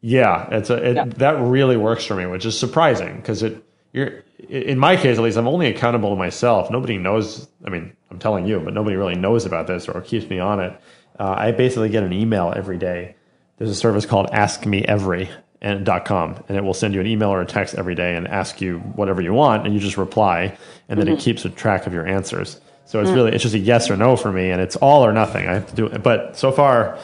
[0.00, 1.04] Yeah, it's a, it, Yeah.
[1.16, 3.62] that really works for me, which is surprising because it
[3.92, 6.70] you're in my case at least I'm only accountable to myself.
[6.70, 7.48] Nobody knows.
[7.66, 10.60] I mean, I'm telling you, but nobody really knows about this or keeps me on
[10.60, 10.78] it.
[11.18, 13.14] Uh, I basically get an email every day.
[13.56, 17.06] There's a service called Ask Me Every and .com, and it will send you an
[17.06, 19.96] email or a text every day and ask you whatever you want, and you just
[19.96, 20.56] reply,
[20.88, 21.20] and then it mm-hmm.
[21.20, 22.60] keeps a track of your answers.
[22.84, 23.14] So it's mm.
[23.14, 25.48] really it's just a yes or no for me, and it's all or nothing.
[25.48, 26.98] I have to do it, but so far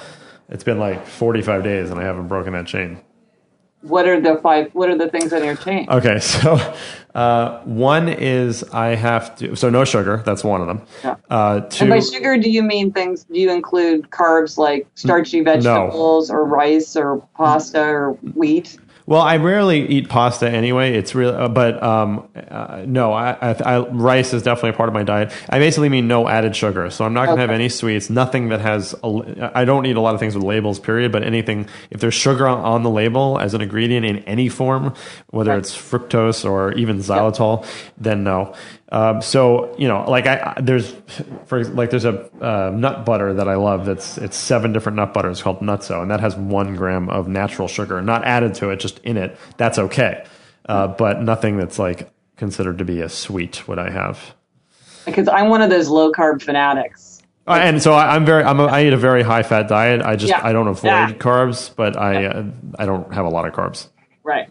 [0.51, 3.01] it's been like 45 days, and I haven't broken that chain.
[3.83, 4.75] What are the five?
[4.75, 5.87] What are the things on your chain?
[5.89, 6.59] Okay, so
[7.14, 10.23] uh, one is I have to so no sugar.
[10.25, 10.83] That's one of them.
[11.03, 11.16] Yeah.
[11.29, 13.25] Uh, two, And by sugar, do you mean things?
[13.25, 18.79] Do you include carbs like starchy vegetables or rice or pasta or wheat?
[19.11, 20.94] Well, I rarely eat pasta anyway.
[20.94, 24.88] It's real, uh, but um, uh, no, I, I, I, rice is definitely a part
[24.88, 25.33] of my diet.
[25.49, 26.88] I basically mean no added sugar.
[26.90, 28.09] So I'm not going to have any sweets.
[28.09, 28.94] Nothing that has.
[29.03, 30.79] A, I don't eat a lot of things with labels.
[30.79, 31.11] Period.
[31.11, 34.94] But anything if there's sugar on, on the label as an ingredient in any form,
[35.31, 35.59] whether Right.
[35.59, 37.66] it's fructose or even xylitol,
[37.99, 38.55] then no.
[38.92, 40.94] Um, so you know, like I, I there's
[41.46, 43.87] for like there's a uh, nut butter that I love.
[43.87, 47.68] That's it's seven different nut butters called NuttZo, and that has one gram of natural
[47.68, 49.37] sugar, not added to it, just in it.
[49.59, 50.24] That's okay,
[50.68, 53.68] uh, but nothing that's like considered to be a sweet.
[53.68, 54.35] What I have.
[55.07, 57.22] Because I'm one of those low carb fanatics.
[57.46, 60.03] Uh, and so I, I'm very, I'm a, I eat a very high fat diet.
[60.03, 60.40] I just, Yeah.
[60.44, 61.12] I don't avoid Yeah.
[61.14, 62.44] carbs, but I, uh,
[62.79, 63.88] I don't have a lot of carbs.
[64.22, 64.48] Right.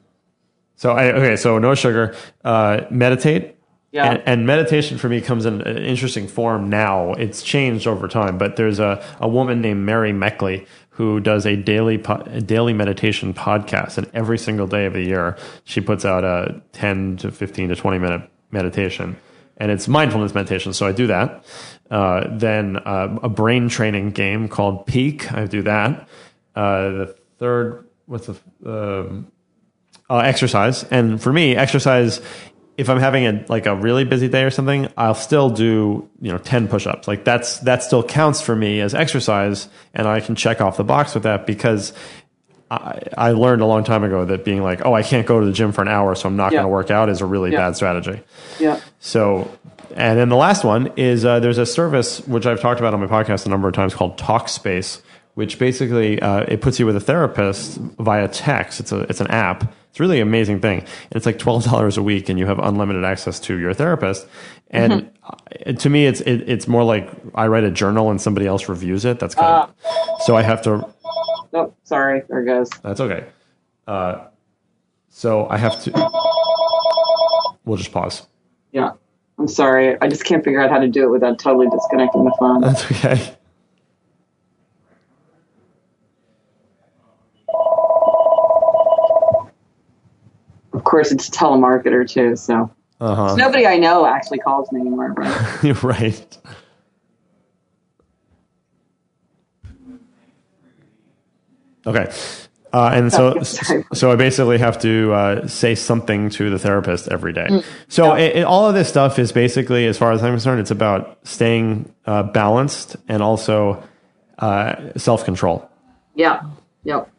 [0.76, 3.56] So I, okay, so no sugar, uh, meditate.
[3.92, 4.12] Yeah.
[4.12, 7.14] And, and meditation for me comes in an interesting form now.
[7.14, 11.56] It's changed over time, but there's a, a woman named Mary Meckley who does a
[11.56, 16.06] daily po- a daily meditation podcast, and every single day of the year she puts
[16.06, 19.16] out a 10 to 15 to 20 minute meditation,
[19.58, 20.74] and it's mindfulness meditation.
[20.74, 21.46] So I do that.
[21.90, 25.32] Uh, then uh, a brain training game called Peak.
[25.32, 26.08] I do that.
[26.54, 29.32] Uh, the third, what's the um,
[30.10, 30.84] uh, exercise.
[30.86, 32.22] And for me, exercise,
[32.80, 36.32] if I'm having a like a really busy day or something, I'll still do you
[36.32, 37.08] know ten push-ups.
[37.08, 40.84] Like that's that still counts for me as exercise, and I can check off the
[40.84, 41.94] box with that because.
[42.72, 45.46] I, I learned a long time ago that being like, oh, I can't go to
[45.48, 46.58] the gym for an hour, so I'm not Yeah.
[46.58, 47.58] going to work out is a really Yeah.
[47.58, 48.22] bad strategy.
[48.60, 48.80] Yeah.
[49.00, 49.50] So,
[49.96, 53.00] and then the last one is uh, there's a service which I've talked about on
[53.00, 55.02] my podcast a number of times called Talkspace,
[55.34, 58.80] which basically uh, it puts you with a therapist via text.
[58.80, 59.74] It's a it's an app.
[60.00, 63.38] It's really amazing thing, it's like twelve dollars a week, and you have unlimited access
[63.42, 64.26] to your therapist.
[64.70, 68.48] And uh, to me, it's it, it's more like I write a journal and somebody
[68.48, 69.20] else reviews it.
[69.20, 70.88] That's kind of so I have to.
[71.54, 72.24] Oh, sorry.
[72.30, 72.70] There it goes.
[72.82, 73.26] That's okay.
[73.88, 74.28] Uh,
[75.10, 75.92] so I have to.
[77.66, 78.26] We'll just pause.
[78.72, 78.92] Yeah.
[79.38, 80.00] I'm sorry.
[80.02, 82.62] I just can't figure out how to do it without totally disconnecting the phone.
[82.62, 83.36] That's okay.
[90.90, 93.36] Course, it's a telemarketer too, so Uh huh.
[93.36, 95.14] nobody I know actually calls me anymore.
[95.14, 95.84] Right?
[95.84, 96.38] Right.
[101.88, 102.12] Okay.
[102.72, 103.42] Uh, and so,
[103.94, 107.48] so I basically have to uh, say something to the therapist every day.
[107.50, 107.66] Mm.
[107.88, 110.72] So it, it- all of this stuff is basically, as far as I'm concerned, it's
[110.72, 113.82] about staying uh, balanced and also
[114.38, 115.68] uh, self control.
[116.16, 116.44] Yeah.
[116.84, 117.10] Yep.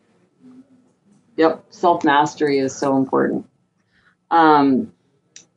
[1.37, 1.64] Yep.
[1.70, 3.46] Self mastery is so important.
[4.31, 4.93] Um,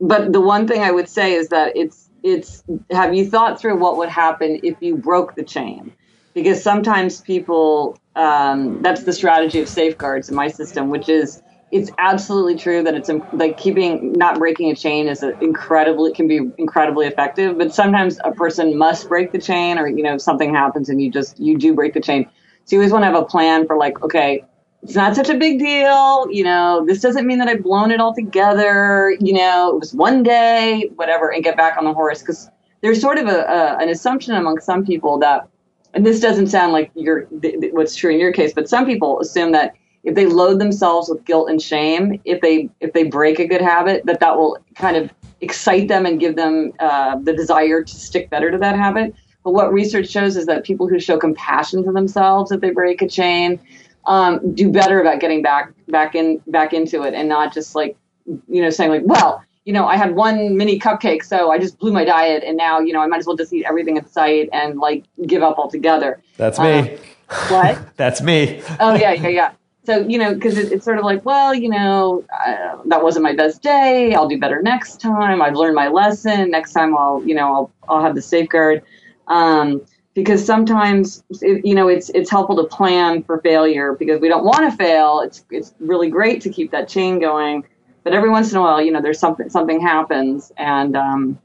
[0.02, 3.78] but the one thing I would say is that it's it's have you thought through
[3.78, 5.94] what would happen if you broke the chain?
[6.34, 11.90] Because sometimes people um, that's the strategy of safeguards in my system, which is it's
[11.98, 17.08] absolutely true that it's like keeping not breaking a chain is incredibly can be incredibly
[17.08, 17.58] effective.
[17.58, 21.12] But sometimes a person must break the chain, or you know something happens and you
[21.12, 22.30] just you do break the chain.
[22.66, 24.44] So you always want to have a plan for like okay
[24.84, 26.28] it's not such a big deal.
[26.30, 29.16] You know, this doesn't mean that I've blown it all together.
[29.20, 32.20] You know, it was one day, whatever, and get back on the horse.
[32.20, 32.50] Because
[32.82, 35.48] there's sort of a, a, an assumption among some people that
[35.94, 38.86] and this doesn't sound like your th- th- what's true in your case, but some
[38.86, 43.04] people assume that if they load themselves with guilt and shame, if they if they
[43.04, 47.18] break a good habit, that that will kind of excite them and give them uh,
[47.22, 49.14] the desire to stick better to that habit.
[49.44, 53.02] But what research shows is that people who show compassion to themselves if they break
[53.02, 53.60] a chain
[54.06, 57.96] um, do better about getting back back in back into it and not just like
[58.26, 61.80] you know saying like well you know I had one mini cupcake so I just
[61.80, 64.06] blew my diet and now you know I might as well just eat everything in
[64.08, 66.22] sight and like give up altogether.
[66.38, 66.98] That's me.
[67.30, 67.80] Uh, what?
[67.98, 68.62] That's me.
[68.80, 69.52] oh yeah yeah yeah.
[69.86, 73.24] So you know because it, it's sort of like well you know uh, that wasn't
[73.24, 74.14] my best day.
[74.14, 75.42] I'll do better next time.
[75.42, 76.52] I've learned my lesson.
[76.52, 78.84] Next time I'll you know I'll I'll have the safeguard.
[79.28, 79.82] Um,
[80.14, 84.70] because sometimes you know it's it's helpful to plan for failure because we don't want
[84.70, 85.22] to fail.
[85.22, 87.64] It's it's really great to keep that chain going,
[88.04, 91.40] but every once in a while, you know, there's something something happens, and um,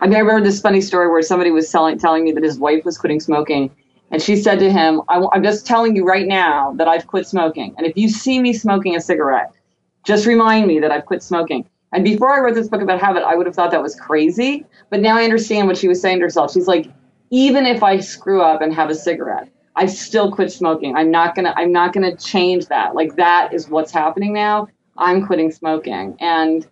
[0.00, 2.58] I mean, I remember this funny story where somebody was telling telling me that his
[2.58, 3.70] wife was quitting smoking,
[4.10, 7.74] and she said to him, "I'm just telling you right now that I've quit smoking,
[7.76, 9.52] and if you see me smoking a cigarette,
[10.04, 13.22] just remind me that I've quit smoking." And before I wrote this book about habit,
[13.22, 16.18] I would have thought that was crazy, but now I understand what she was saying
[16.18, 16.52] to herself.
[16.52, 16.90] She's like
[17.30, 20.96] even if I screw up and have a cigarette, I still quit smoking.
[20.96, 22.94] I'm not gonna I'm not gonna change that.
[22.94, 24.68] Like that is what's happening now.
[24.96, 26.16] I'm quitting smoking.
[26.20, 26.66] And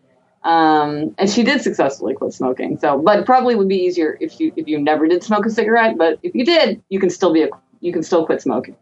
[0.44, 2.78] um, and she did successfully quit smoking.
[2.78, 5.50] So, but it probably would be easier if you if you never did smoke a
[5.50, 5.96] cigarette.
[5.96, 7.48] But if you did, you can still be a
[7.80, 8.76] you can still quit smoking.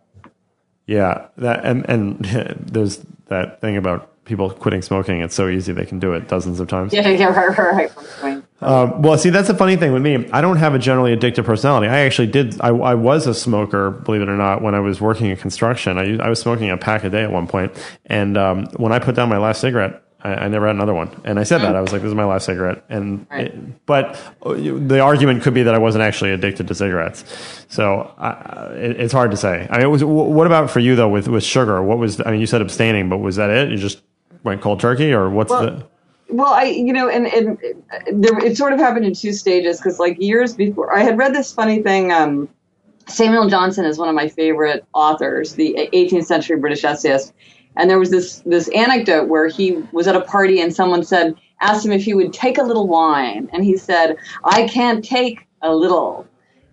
[0.86, 2.18] Yeah, that and and
[2.60, 5.20] there's that thing about people quitting smoking.
[5.20, 6.92] It's so easy they can do it dozens of times.
[7.02, 7.92] Yeah, yeah, right, right.
[8.22, 8.41] right.
[8.64, 10.28] Um, well, see, that's the funny thing with me.
[10.32, 11.86] I don't have a generally addictive personality.
[11.86, 12.60] I actually did.
[12.60, 15.96] I, I was a smoker, believe it or not, when I was working in construction.
[15.96, 17.52] I, I was smoking a pack a day at one point.
[17.52, 17.72] point,
[18.06, 21.10] and um, when I put down my last cigarette, I, I, never had another one.
[21.24, 23.46] And I said that I was like, "This is my last cigarette." And right.
[23.46, 27.24] it, but uh, the argument could be that I wasn't actually addicted to cigarettes.
[27.68, 28.14] So
[28.74, 29.66] it, it's hard to say.
[29.70, 31.82] I mean, was, what about for you though with with sugar?
[31.82, 32.20] What was?
[32.20, 33.70] I mean, you said abstaining, but was that it?
[33.70, 34.00] You just
[34.42, 35.86] went cold turkey, or what's well, the?
[36.32, 37.58] Well, I, you know, and, and
[38.10, 41.34] there, it sort of happened in two stages because, like, years before, I had read
[41.34, 42.10] this funny thing.
[42.10, 42.48] Um,
[43.06, 47.34] Samuel Johnson is one of my favorite authors, the 18th century British essayist,
[47.76, 51.34] and there was this this anecdote where he was at a party and someone said,
[51.60, 55.46] asked him if he would take a little wine, and he said, "I can't take
[55.60, 56.26] a little.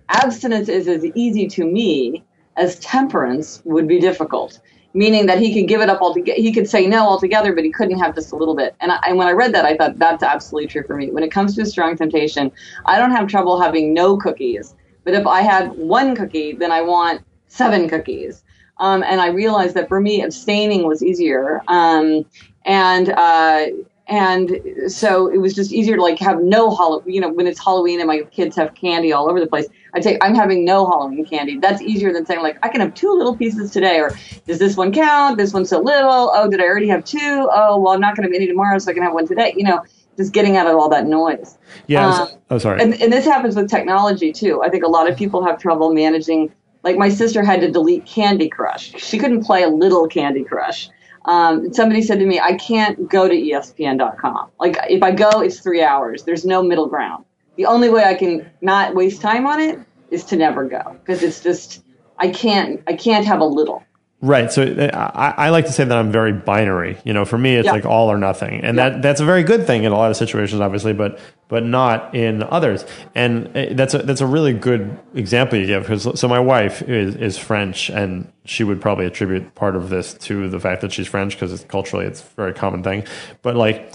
[0.08, 2.24] Abstinence is as easy to me
[2.56, 4.62] as temperance would be difficult."
[5.00, 6.42] Meaning that he could give it up altogether.
[6.42, 8.76] He could say no altogether, but he couldn't have just a little bit.
[8.82, 11.10] And, I, and when I read that, I thought that's absolutely true for me.
[11.10, 12.52] When it comes to a strong temptation,
[12.86, 14.76] I don't have trouble having no cookies.
[15.06, 18.44] But if I had one cookie, then I want seven cookies.
[18.80, 21.62] Um, and I realized that for me, abstaining was easier.
[21.70, 22.26] Um,
[22.66, 23.68] and uh,
[24.10, 27.14] and so it was just easier to like have no Halloween.
[27.14, 30.04] You know, when it's Halloween and my kids have candy all over the place, I'd
[30.04, 31.58] say I'm having no Halloween candy.
[31.58, 34.12] That's easier than saying like I can have two little pieces today, or
[34.48, 35.38] does this one count?
[35.38, 36.32] This one's so little.
[36.34, 37.48] Oh, did I already have two?
[37.54, 39.54] Oh, well, I'm not going to have any tomorrow, so I can have one today.
[39.56, 39.84] You know,
[40.18, 41.60] just getting out of all that noise.
[41.86, 42.10] Yeah.
[42.10, 42.82] Um, oh, sorry.
[42.82, 44.64] And, and this happens with technology too.
[44.64, 46.52] I think a lot of people have trouble managing.
[46.82, 48.94] Like my sister had to delete Candy Crush.
[48.98, 50.90] She couldn't play a little Candy Crush
[51.30, 54.50] um, somebody said to me, I can't go to ESPN.com.
[54.60, 56.24] Like, if I go, it's three hours.
[56.24, 57.24] There's no middle ground.
[57.56, 61.22] The only way I can not waste time on it is to never go because
[61.22, 61.84] it's just,
[62.18, 63.84] I can't, I can't have a little.
[64.22, 64.52] Right.
[64.52, 66.98] So uh, I, I, like to say that I'm very binary.
[67.06, 67.72] You know, for me, it's yeah.
[67.72, 68.90] like all or nothing, and yeah.
[68.90, 72.14] that that's a very good thing in a lot of situations, obviously, but but not
[72.14, 72.86] in others.
[73.16, 75.84] And uh, that's a that's a really good example you give.
[75.84, 80.16] Because so my wife is is French, and she would probably attribute part of this
[80.16, 83.06] to the fact that she's French because it's culturally it's a very common thing.
[83.42, 83.94] But like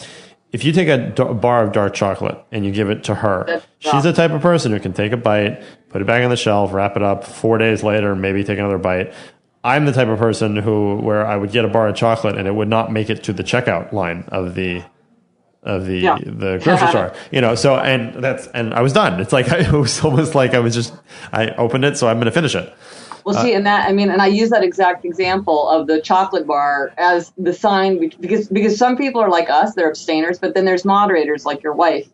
[0.54, 4.04] if you take a bar of dark chocolate and you give it to her, she's
[4.04, 6.72] the type of person who can take a bite, put it back on the shelf,
[6.72, 7.24] wrap it up.
[7.24, 9.12] Four days later, maybe take another bite.
[9.64, 12.46] I'm the type of person who where I would get a bar of chocolate and
[12.46, 14.84] it would not make it to the checkout line of the
[15.62, 16.18] of the yeah.
[16.18, 17.14] the grocery store.
[17.32, 19.18] You know, so and that's and I was done.
[19.20, 20.94] It's like it was almost like I was just
[21.32, 22.72] I opened it, so I'm going to finish it.
[23.24, 25.98] Well, uh, see, and that I mean, and I use that exact example of the
[25.98, 30.52] chocolate bar as the sign because because some people are like us, they're abstainers, but
[30.52, 32.06] then there's moderators like your wife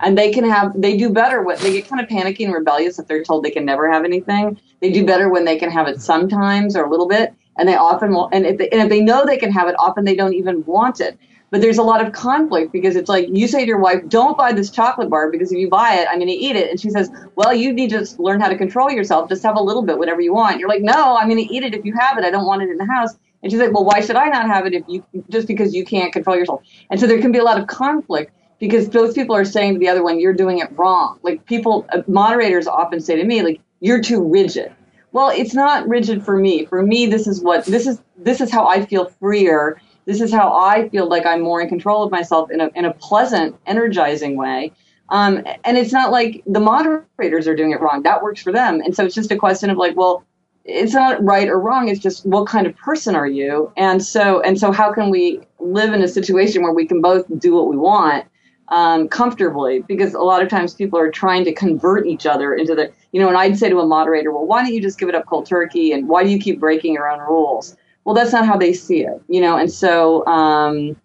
[0.00, 2.98] and they can have they do better when they get kind of panicky and rebellious
[2.98, 4.60] if they're told they can never have anything.
[4.80, 7.76] They do better when they can have it sometimes or a little bit and they
[7.76, 10.16] often will and if they, and if they know they can have it often they
[10.16, 11.18] don't even want it.
[11.50, 14.36] But there's a lot of conflict because it's like you say to your wife don't
[14.36, 16.70] buy this chocolate bar because if you buy it i'm going to eat it.
[16.70, 19.28] And she says well you need to learn how to control yourself.
[19.28, 20.58] Just have a little bit whatever you want.
[20.58, 22.24] You're like no i'm going to eat it if you have it.
[22.24, 23.14] I don't want it in the house.
[23.42, 25.84] And she's like well why should i not have it if you just because you
[25.84, 26.62] can't control yourself?
[26.90, 29.78] And so there can be a lot of conflict because those people are saying to
[29.78, 31.18] the other one, you're doing it wrong.
[31.22, 34.72] Like people, uh, moderators often say to me, like, you're too rigid.
[35.12, 36.66] well, it's not rigid for me.
[36.66, 38.00] For me, this is what this is.
[38.18, 39.80] This is how I feel freer.
[40.06, 42.84] This is how I feel like I'm more in control of myself in a in
[42.84, 44.72] a pleasant, energizing way.
[45.10, 48.02] Um, and it's not like the moderators are doing it wrong.
[48.02, 48.80] That works for them.
[48.80, 50.24] And so it's just a question of like, well,
[50.64, 51.88] it's not right or wrong.
[51.88, 53.70] It's just what kind of person are you?
[53.76, 57.26] And so and so how can we live in a situation where we can both
[57.38, 58.24] do what we want
[58.68, 59.80] um, comfortably?
[59.80, 63.20] Because a lot of times people are trying to convert each other into the you
[63.20, 63.28] know.
[63.28, 65.46] And I'd say to a moderator, well, why don't you just give it up cold
[65.46, 65.92] turkey?
[65.92, 67.76] And why do you keep breaking your own rules?
[68.04, 69.56] Well, that's not how they see it, you know.
[69.56, 70.96] And so um,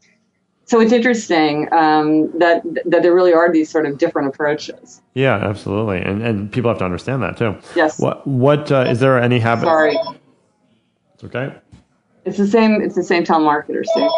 [0.66, 5.02] so it's interesting um, that that there really are these sort of different approaches.
[5.16, 7.58] Yeah, absolutely, and and people have to understand that too.
[7.76, 8.00] Yes.
[8.00, 9.66] What what uh, is there any habit?
[9.66, 9.98] Sorry,
[11.16, 11.56] It's okay.
[12.26, 12.82] it's the same.
[12.82, 14.10] It's the same telemarketer, Steve.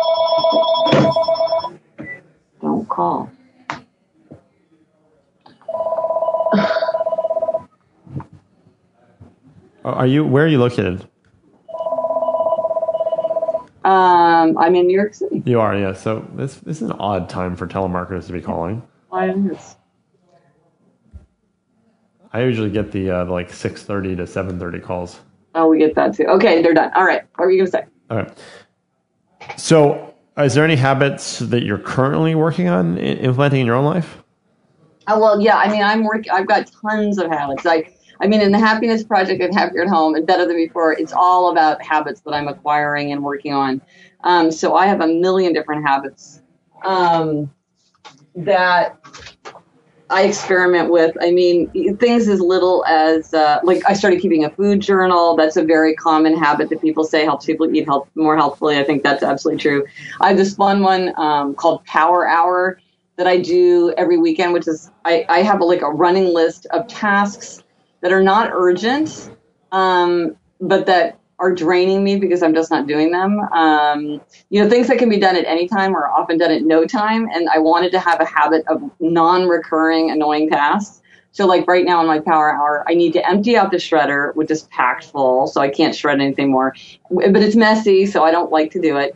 [2.91, 3.31] Call.
[9.83, 11.07] Are you where are you located?
[13.83, 15.41] Um, I'm in New York City.
[15.45, 15.93] You are, yeah.
[15.93, 18.83] So this this is an odd time for telemarketers to be calling.
[19.13, 19.75] Is.
[22.33, 25.21] I usually get the uh, like six thirty to seven thirty calls.
[25.55, 26.25] Oh, we get that too.
[26.25, 26.91] Okay, they're done.
[26.93, 27.23] All right.
[27.37, 27.85] What were you gonna say?
[28.11, 28.37] All right.
[29.57, 34.17] So, is there any habits that you're currently working on implementing in your own life?
[35.07, 35.57] Oh well, yeah.
[35.57, 36.31] I mean, I'm working.
[36.31, 37.65] I've got tons of habits.
[37.65, 40.93] Like, I mean, in the Happiness Project and Happier at Home and Better Than Before,
[40.93, 43.81] it's all about habits that I'm acquiring and working on.
[44.23, 46.41] Um, so I have a million different habits
[46.85, 47.51] um,
[48.35, 48.97] that
[50.11, 51.15] I experiment with.
[51.21, 55.35] I mean, things as little as uh, like I started keeping a food journal.
[55.37, 58.77] That's a very common habit that people say helps people eat health more healthfully.
[58.77, 59.85] I think that's absolutely true.
[60.19, 62.79] I have this fun one um, called Power Hour
[63.15, 66.65] that I do every weekend, which is I, I have a, like a running list
[66.67, 67.63] of tasks
[68.01, 69.31] that are not urgent,
[69.71, 73.39] um, but that are draining me because I'm just not doing them.
[73.39, 76.61] Um, you know, things that can be done at any time are often done at
[76.61, 77.27] no time.
[77.33, 81.01] And I wanted to have a habit of non-recurring annoying tasks.
[81.31, 84.35] So like right now in my power hour, I need to empty out the shredder,
[84.35, 86.75] which is packed full, so I can't shred anything more.
[87.09, 89.15] But it's messy, so I don't like to do it.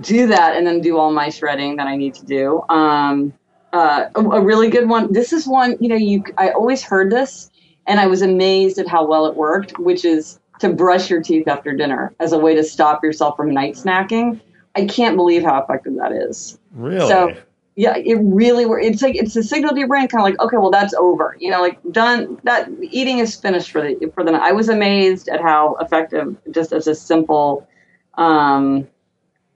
[0.00, 2.62] Do that and then do all my shredding that I need to do.
[2.70, 3.34] Um,
[3.72, 5.12] uh, a, a really good one.
[5.12, 7.50] This is one, you know, you I always heard this
[7.86, 11.48] and I was amazed at how well it worked, which is to brush your teeth
[11.48, 14.40] after dinner as a way to stop yourself from night snacking.
[14.76, 16.58] I can't believe how effective that is.
[16.72, 17.08] Really?
[17.08, 17.34] So
[17.76, 20.56] yeah, it really It's like it's a signal to your brain, kind of like, okay,
[20.56, 21.36] well, that's over.
[21.40, 22.38] You know, like done.
[22.44, 24.42] That eating is finished for the for the night.
[24.42, 27.66] I was amazed at how effective, just as a simple,
[28.14, 28.86] um,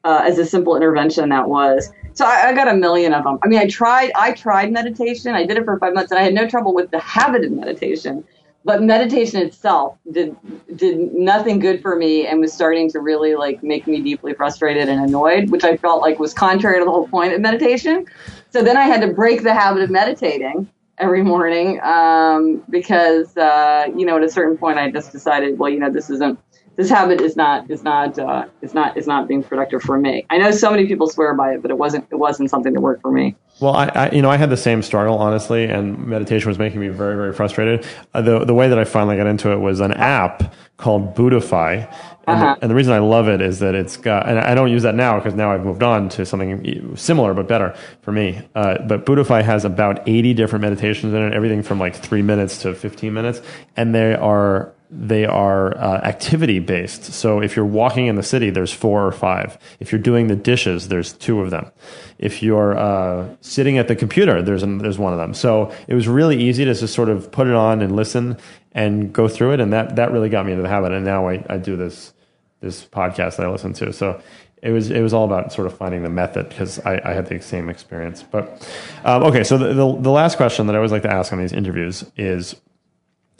[0.02, 1.92] uh, as a simple intervention that was.
[2.14, 3.38] So I, I got a million of them.
[3.44, 4.10] I mean, I tried.
[4.16, 5.36] I tried meditation.
[5.36, 7.52] I did it for five months, and I had no trouble with the habit of
[7.52, 8.24] meditation.
[8.64, 10.36] But meditation itself did
[10.76, 14.88] did nothing good for me, and was starting to really like make me deeply frustrated
[14.88, 18.04] and annoyed, which I felt like was contrary to the whole point of meditation.
[18.50, 20.68] So then I had to break the habit of meditating
[21.00, 25.70] every morning um, because uh, you know at a certain point I just decided, well,
[25.70, 26.38] you know, this isn't
[26.78, 30.24] this habit is not is not uh, is not is not being productive for me.
[30.30, 32.80] I know so many people swear by it, but it wasn't it wasn't something that
[32.80, 33.34] worked for me.
[33.60, 36.78] Well, I, I, you know, I had the same struggle, honestly, and meditation was making
[36.78, 37.84] me very, very frustrated.
[38.14, 41.92] Uh, the the way that I finally got into it was an app called Buddhify,
[42.28, 42.54] and, Uh-huh.
[42.54, 44.82] the, and the reason I love it is that it's got, and I don't use
[44.82, 48.40] that now because now I've moved on to something similar but better for me.
[48.54, 52.62] Uh, but Buddhify has about eighty different meditations in it, everything from like three minutes
[52.62, 53.40] to fifteen minutes,
[53.76, 57.04] and they are they are uh, activity based.
[57.04, 59.58] So if you're walking in the city, there's four or five.
[59.80, 61.70] If you're doing the dishes, there's two of them.
[62.18, 65.34] If you're uh, sitting at the computer, there's an, there's one of them.
[65.34, 68.38] So it was really easy to just sort of put it on and listen
[68.72, 70.92] and go through it, and that that really got me into the habit.
[70.92, 72.14] And now I, I do this
[72.60, 73.92] this podcast that I listen to.
[73.92, 74.20] So
[74.62, 77.26] it was it was all about sort of finding the method because I, I had
[77.26, 78.22] the same experience.
[78.22, 78.68] But
[79.04, 81.38] um, okay, so the, the the last question that I always like to ask on
[81.38, 82.56] these interviews is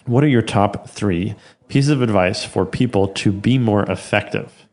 [0.07, 1.35] what are your top three
[1.69, 4.67] pieces of advice for people to be more effective?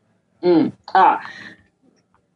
[0.94, 1.20] Ah,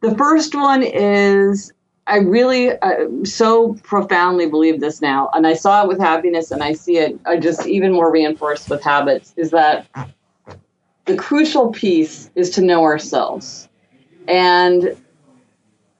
[0.01, 1.71] the first one is
[2.07, 6.61] I really uh, so profoundly believe this now, and I saw it with happiness, and
[6.61, 9.33] I see it uh, just even more reinforced with habits.
[9.37, 9.87] Is that
[11.05, 13.67] the crucial piece is to know ourselves,
[14.27, 14.95] and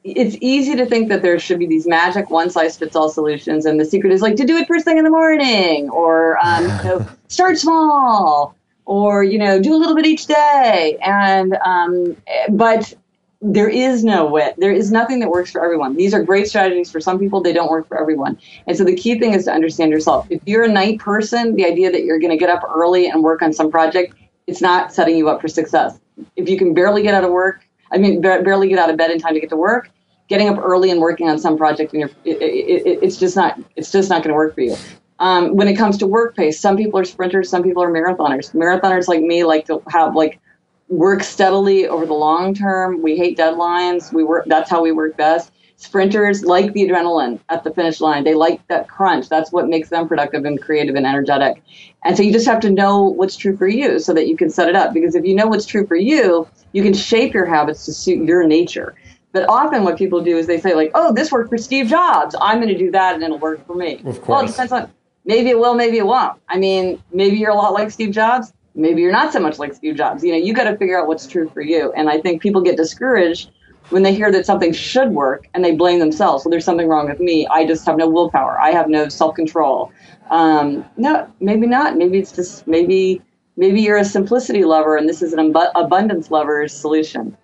[0.04, 3.66] it's easy to think that there should be these magic one size fits all solutions,
[3.66, 6.64] and the secret is like to do it first thing in the morning, or um,
[6.64, 12.16] you know, start small, or you know, do a little bit each day, and um,
[12.50, 12.94] but
[13.42, 14.54] there is no way.
[14.58, 15.96] There is nothing that works for everyone.
[15.96, 17.42] These are great strategies for some people.
[17.42, 18.38] They don't work for everyone.
[18.68, 20.28] And so the key thing is to understand yourself.
[20.30, 23.24] If you're a night person, the idea that you're going to get up early and
[23.24, 24.14] work on some project,
[24.48, 26.00] it's not setting you up for success.
[26.36, 29.12] If you can barely get out of work, I mean, barely get out of bed
[29.12, 29.90] in time to get to work,
[30.28, 33.60] getting up early and working on some project, and it, it, it, it's just not,
[33.76, 34.76] it's just not going to work for you.
[35.20, 38.54] Um, when it comes to work pace, some people are sprinters, some people are marathoners.
[38.56, 40.40] Marathoners like me like to have like
[40.88, 43.02] work steadily over the long term.
[43.02, 44.12] We hate deadlines.
[44.12, 44.46] We work.
[44.48, 45.52] That's how we work best.
[45.82, 48.24] Sprinters like the adrenaline at the finish line.
[48.24, 49.30] They like that crunch.
[49.30, 51.64] That's what makes them productive and creative and energetic.
[52.06, 54.52] And so you just have to know what's true for you so that you can
[54.52, 54.94] set it up.
[54.94, 58.24] Because if you know what's true for you, you can shape your habits to suit
[58.28, 58.94] your nature.
[59.32, 62.36] But often what people do is they say like, "Oh, this worked for Steve Jobs.
[62.40, 64.28] I'm going to do that, and it'll work for me." Of course.
[64.28, 64.92] Well, it depends on.
[65.26, 65.74] Maybe it will.
[65.74, 66.40] Maybe it won't.
[66.48, 69.74] I mean, maybe you're a lot like Steve Jobs maybe you're not so much like
[69.74, 70.24] Steve Jobs.
[70.24, 71.92] You know, you got to figure out what's true for you.
[71.94, 73.52] And I think people get discouraged
[73.92, 76.44] when they hear that something should work and they blame themselves.
[76.44, 77.48] Well, there's something wrong with me.
[77.48, 78.60] I just have no willpower.
[78.60, 79.92] I have no self control.
[80.30, 81.98] Um, no, maybe not.
[81.98, 83.22] Maybe it's just maybe
[83.58, 87.38] maybe you're a simplicity lover and this is an abundance lover's solution.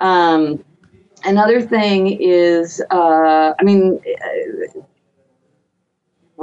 [0.00, 0.64] Um,
[1.24, 4.00] another thing is, uh, I mean.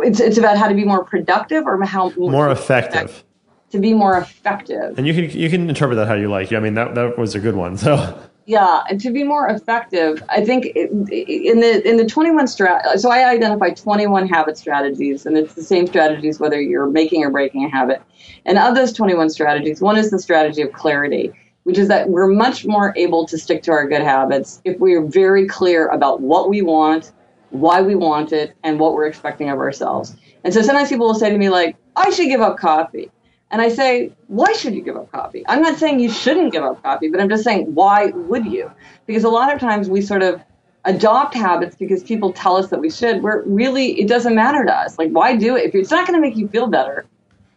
[0.03, 3.09] It's, it's about how to be more productive or how more effective.
[3.09, 3.25] effective
[3.71, 4.97] to be more effective.
[4.97, 6.53] And you can you can interpret that how you like.
[6.53, 7.77] I mean, that that was a good one.
[7.77, 12.97] So yeah, and to be more effective, I think in the in the 21 strat.
[12.97, 17.29] So I identify 21 habit strategies, and it's the same strategies whether you're making or
[17.29, 18.01] breaking a habit.
[18.45, 21.31] And of those 21 strategies, one is the strategy of clarity,
[21.63, 24.95] which is that we're much more able to stick to our good habits if we
[24.95, 27.11] are very clear about what we want,
[27.51, 30.15] why we want it, and what we're expecting of ourselves.
[30.43, 33.11] And so sometimes people will say to me like, "I should give up coffee."
[33.51, 35.43] And I say, why should you give up coffee?
[35.47, 38.71] I'm not saying you shouldn't give up coffee, but I'm just saying, why would you?
[39.05, 40.41] Because a lot of times we sort of
[40.85, 44.73] adopt habits because people tell us that we should, where really it doesn't matter to
[44.73, 44.97] us.
[44.97, 45.65] Like, why do it?
[45.65, 47.05] If it's not going to make you feel better,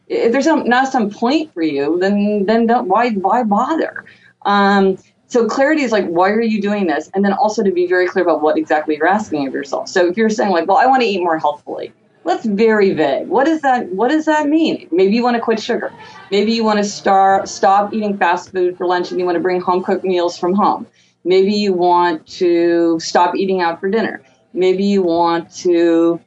[0.08, 4.04] if there's some, not some point for you, then then don't why why bother?
[4.42, 7.10] Um, so clarity is like, why are you doing this?
[7.14, 9.88] And then also to be very clear about what exactly you're asking of yourself.
[9.88, 11.92] So if you're saying like, well, I want to eat more healthfully,
[12.24, 13.28] that's very vague.
[13.28, 14.88] What does that what does that mean?
[14.90, 15.92] Maybe you want to quit sugar.
[16.30, 19.42] Maybe you want to start stop eating fast food for lunch and you want to
[19.42, 20.86] bring home cooked meals from home.
[21.24, 24.22] Maybe you want to stop eating out for dinner.
[24.52, 26.20] Maybe you want to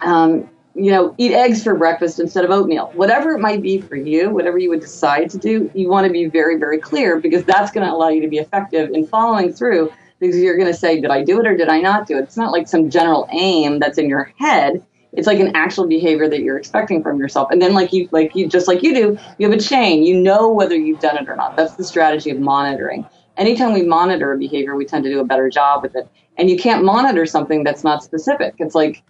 [0.00, 0.48] um,
[0.78, 2.92] you know, eat eggs for breakfast instead of oatmeal.
[2.94, 6.12] Whatever it might be for you, whatever you would decide to do, you want to
[6.12, 9.52] be very, very clear because that's going to allow you to be effective in following
[9.52, 12.16] through because you're going to say, did I do it or did I not do
[12.16, 12.22] it?
[12.22, 14.84] It's not like some general aim that's in your head
[15.18, 17.50] it's like an actual behavior that you're expecting from yourself.
[17.50, 20.04] And then like you like you just like you do you have a chain.
[20.04, 21.56] You know whether you've done it or not.
[21.56, 23.04] That's the strategy of monitoring.
[23.36, 26.08] Anytime we monitor a behavior we tend to do a better job with it.
[26.36, 28.54] And you can't monitor something that's not specific.
[28.58, 29.02] It's like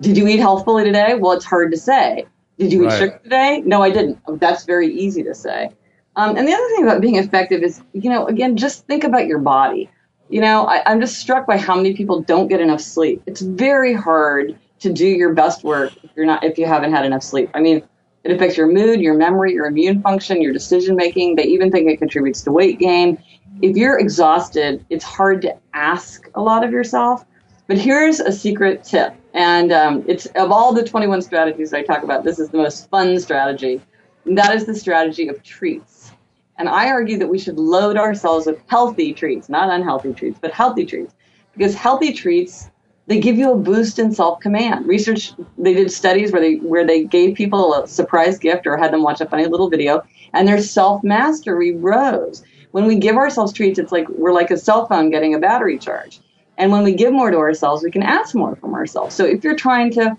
[0.00, 1.14] did you eat healthfully today?
[1.14, 2.26] Well it's hard to say.
[2.58, 2.98] Did you eat right.
[2.98, 3.62] sugar today?
[3.64, 4.18] No i didn't.
[4.40, 5.70] That's very easy to say.
[6.16, 9.28] Um, and the other thing about being effective is you know again just think about
[9.28, 9.88] your body.
[10.28, 13.22] You know I, i'm just struck by how many people don't get enough sleep.
[13.26, 17.04] It's very hard to do your best work if you're not if you haven't had
[17.04, 17.50] enough sleep.
[17.54, 17.82] I mean,
[18.24, 21.36] it affects your mood, your memory, your immune function, your decision making.
[21.36, 23.22] They even think it contributes to weight gain.
[23.60, 27.24] If you're exhausted, it's hard to ask a lot of yourself.
[27.66, 32.02] But here's a secret tip, and um, it's of all the 21 strategies I talk
[32.02, 33.80] about, this is the most fun strategy.
[34.24, 36.12] And that is the strategy of treats.
[36.58, 40.52] And I argue that we should load ourselves with healthy treats, not unhealthy treats, but
[40.52, 41.14] healthy treats,
[41.56, 42.70] because healthy treats
[43.06, 44.86] they give you a boost in self-command.
[44.86, 48.92] Research they did studies where they where they gave people a surprise gift or had
[48.92, 52.42] them watch a funny little video, and their self-mastery rose.
[52.70, 55.78] When we give ourselves treats, it's like we're like a cell phone getting a battery
[55.78, 56.20] charge.
[56.58, 59.14] And when we give more to ourselves, we can ask more from ourselves.
[59.14, 60.16] So if you're trying to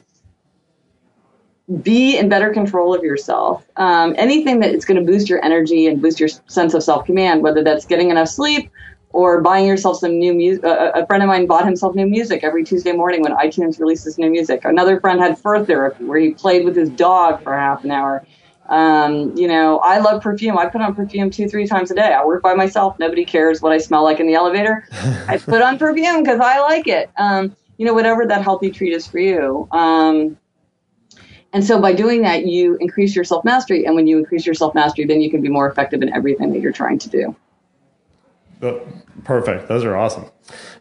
[1.82, 5.88] be in better control of yourself, um, anything that is going to boost your energy
[5.88, 8.70] and boost your sense of self command, whether that's getting enough sleep
[9.14, 10.66] or buying yourself some new music.
[10.66, 14.18] Uh, a friend of mine bought himself new music every Tuesday morning when iTunes releases
[14.18, 14.66] new music.
[14.66, 18.26] Another friend had fur therapy where he played with his dog for half an hour.
[18.70, 20.58] Um, you know, I love perfume.
[20.58, 22.14] I put on perfume two, three times a day.
[22.14, 22.98] I work by myself.
[22.98, 24.88] Nobody cares what I smell like in the elevator.
[25.28, 27.12] I put on perfume because I like it.
[27.18, 29.68] Um, you know, whatever that healthy treat is for you.
[29.72, 30.38] Um,
[31.52, 33.86] and so by doing that, you increase your self mastery.
[33.86, 36.52] And when you increase your self mastery, then you can be more effective in everything
[36.54, 37.36] that you're trying to do.
[39.24, 39.68] Perfect.
[39.68, 40.26] Those are awesome.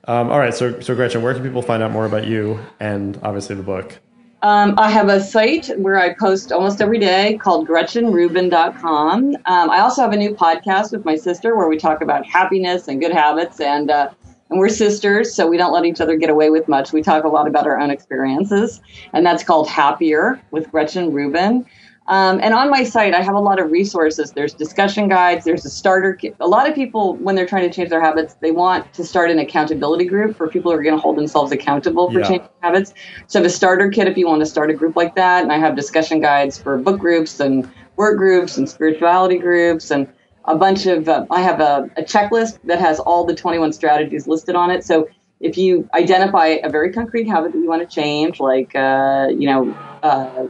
[0.05, 0.55] Um, all right.
[0.55, 3.99] So, so Gretchen, where can people find out more about you and obviously the book?
[4.43, 9.37] Um, I have a site where I post almost every day called GretchenRubin.com.
[9.37, 12.89] Um, I also have a new podcast with my sister where we talk about happiness
[12.89, 14.11] and good habits, and uh,
[14.51, 16.93] and we're sisters, so we don't let each other get away with much.
[16.93, 18.80] We talk a lot about our own experiences,
[19.12, 21.64] and that's called Happier with Gretchen Rubin.
[22.13, 24.33] Um, and on my site, I have a lot of resources.
[24.33, 25.47] There's discussion guides.
[25.47, 26.37] There's a starter kit.
[26.41, 29.31] A lot of people, when they're trying to change their habits, they want to start
[29.31, 32.27] an accountability group for people who are going to hold themselves accountable for Yeah.
[32.29, 32.93] changing habits.
[33.29, 35.43] So I have a starter kit if you want to start a group like that.
[35.43, 40.07] And I have discussion guides for book groups and work groups and spirituality groups and
[40.45, 44.27] a bunch of, uh, I have a, a checklist that has all the 21 strategies
[44.27, 44.85] listed on it.
[44.85, 45.09] So
[45.41, 49.47] if you identify a very concrete habit that you want to change, like, uh, you
[49.49, 50.45] know, uh,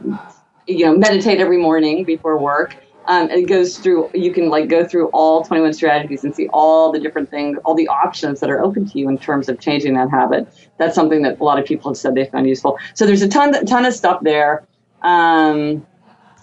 [0.67, 2.75] you know, meditate every morning before work.
[3.05, 6.91] Um, it goes through, you can like go through all 21 strategies and see all
[6.91, 9.95] the different things, all the options that are open to you in terms of changing
[9.95, 10.47] that habit.
[10.77, 12.79] That's something that a lot of people have said they found useful.
[12.93, 14.65] So there's a ton, ton of stuff there.
[15.01, 15.85] Um,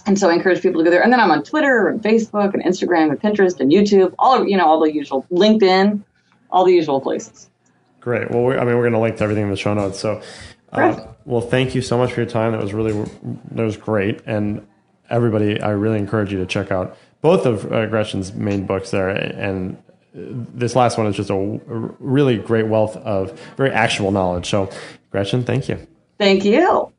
[0.06, 1.02] and so I encourage people to go there.
[1.02, 4.48] And then I'm on Twitter and Facebook and Instagram and Pinterest and YouTube, all of,
[4.48, 6.02] you know, all the usual, LinkedIn,
[6.50, 7.50] all the usual places.
[8.00, 8.30] Great.
[8.30, 10.00] Well, we, I mean, we're going to link to everything in the show notes.
[10.00, 10.22] So,
[10.72, 12.52] uh, well, thank you so much for your time.
[12.52, 12.92] That was really,
[13.52, 14.20] that was great.
[14.26, 14.66] And
[15.08, 19.08] everybody, I really encourage you to check out both of uh, Gretchen's main books there.
[19.08, 20.20] And uh,
[20.54, 24.48] this last one is just a, a really great wealth of very actual knowledge.
[24.48, 24.70] So,
[25.10, 25.86] Gretchen, thank you.
[26.18, 26.92] Thank you.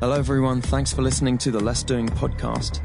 [0.00, 0.60] Hello, everyone.
[0.60, 2.80] Thanks for listening to the Less Doing podcast.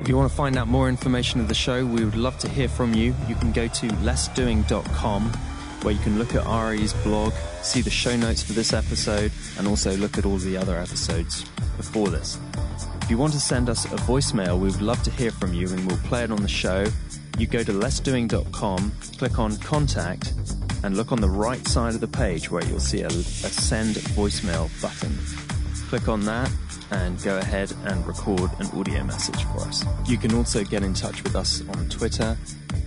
[0.00, 2.48] If you want to find out more information of the show, we would love to
[2.48, 3.14] hear from you.
[3.28, 5.32] You can go to lessdoing.com
[5.82, 7.32] where you can look at Ari's blog,
[7.68, 11.44] see the show notes for this episode, and also look at all the other episodes
[11.76, 12.38] before this.
[13.02, 15.68] If you want to send us a voicemail, we would love to hear from you
[15.68, 16.86] and we'll play it on the show.
[17.36, 20.32] You go to lessdoing.com, click on contact,
[20.82, 23.96] and look on the right side of the page where you'll see a, a send
[23.96, 25.16] voicemail button.
[25.88, 26.50] Click on that
[26.90, 29.84] and go ahead and record an audio message for us.
[30.06, 32.36] You can also get in touch with us on Twitter.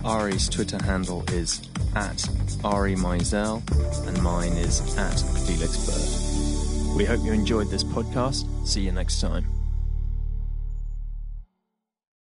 [0.04, 1.60] Ari's Twitter handle is
[1.94, 2.28] at
[2.64, 3.62] Ari Meisel
[4.06, 6.96] and mine is at Felix Bird.
[6.96, 8.46] We hope you enjoyed this podcast.
[8.66, 9.61] See you next time.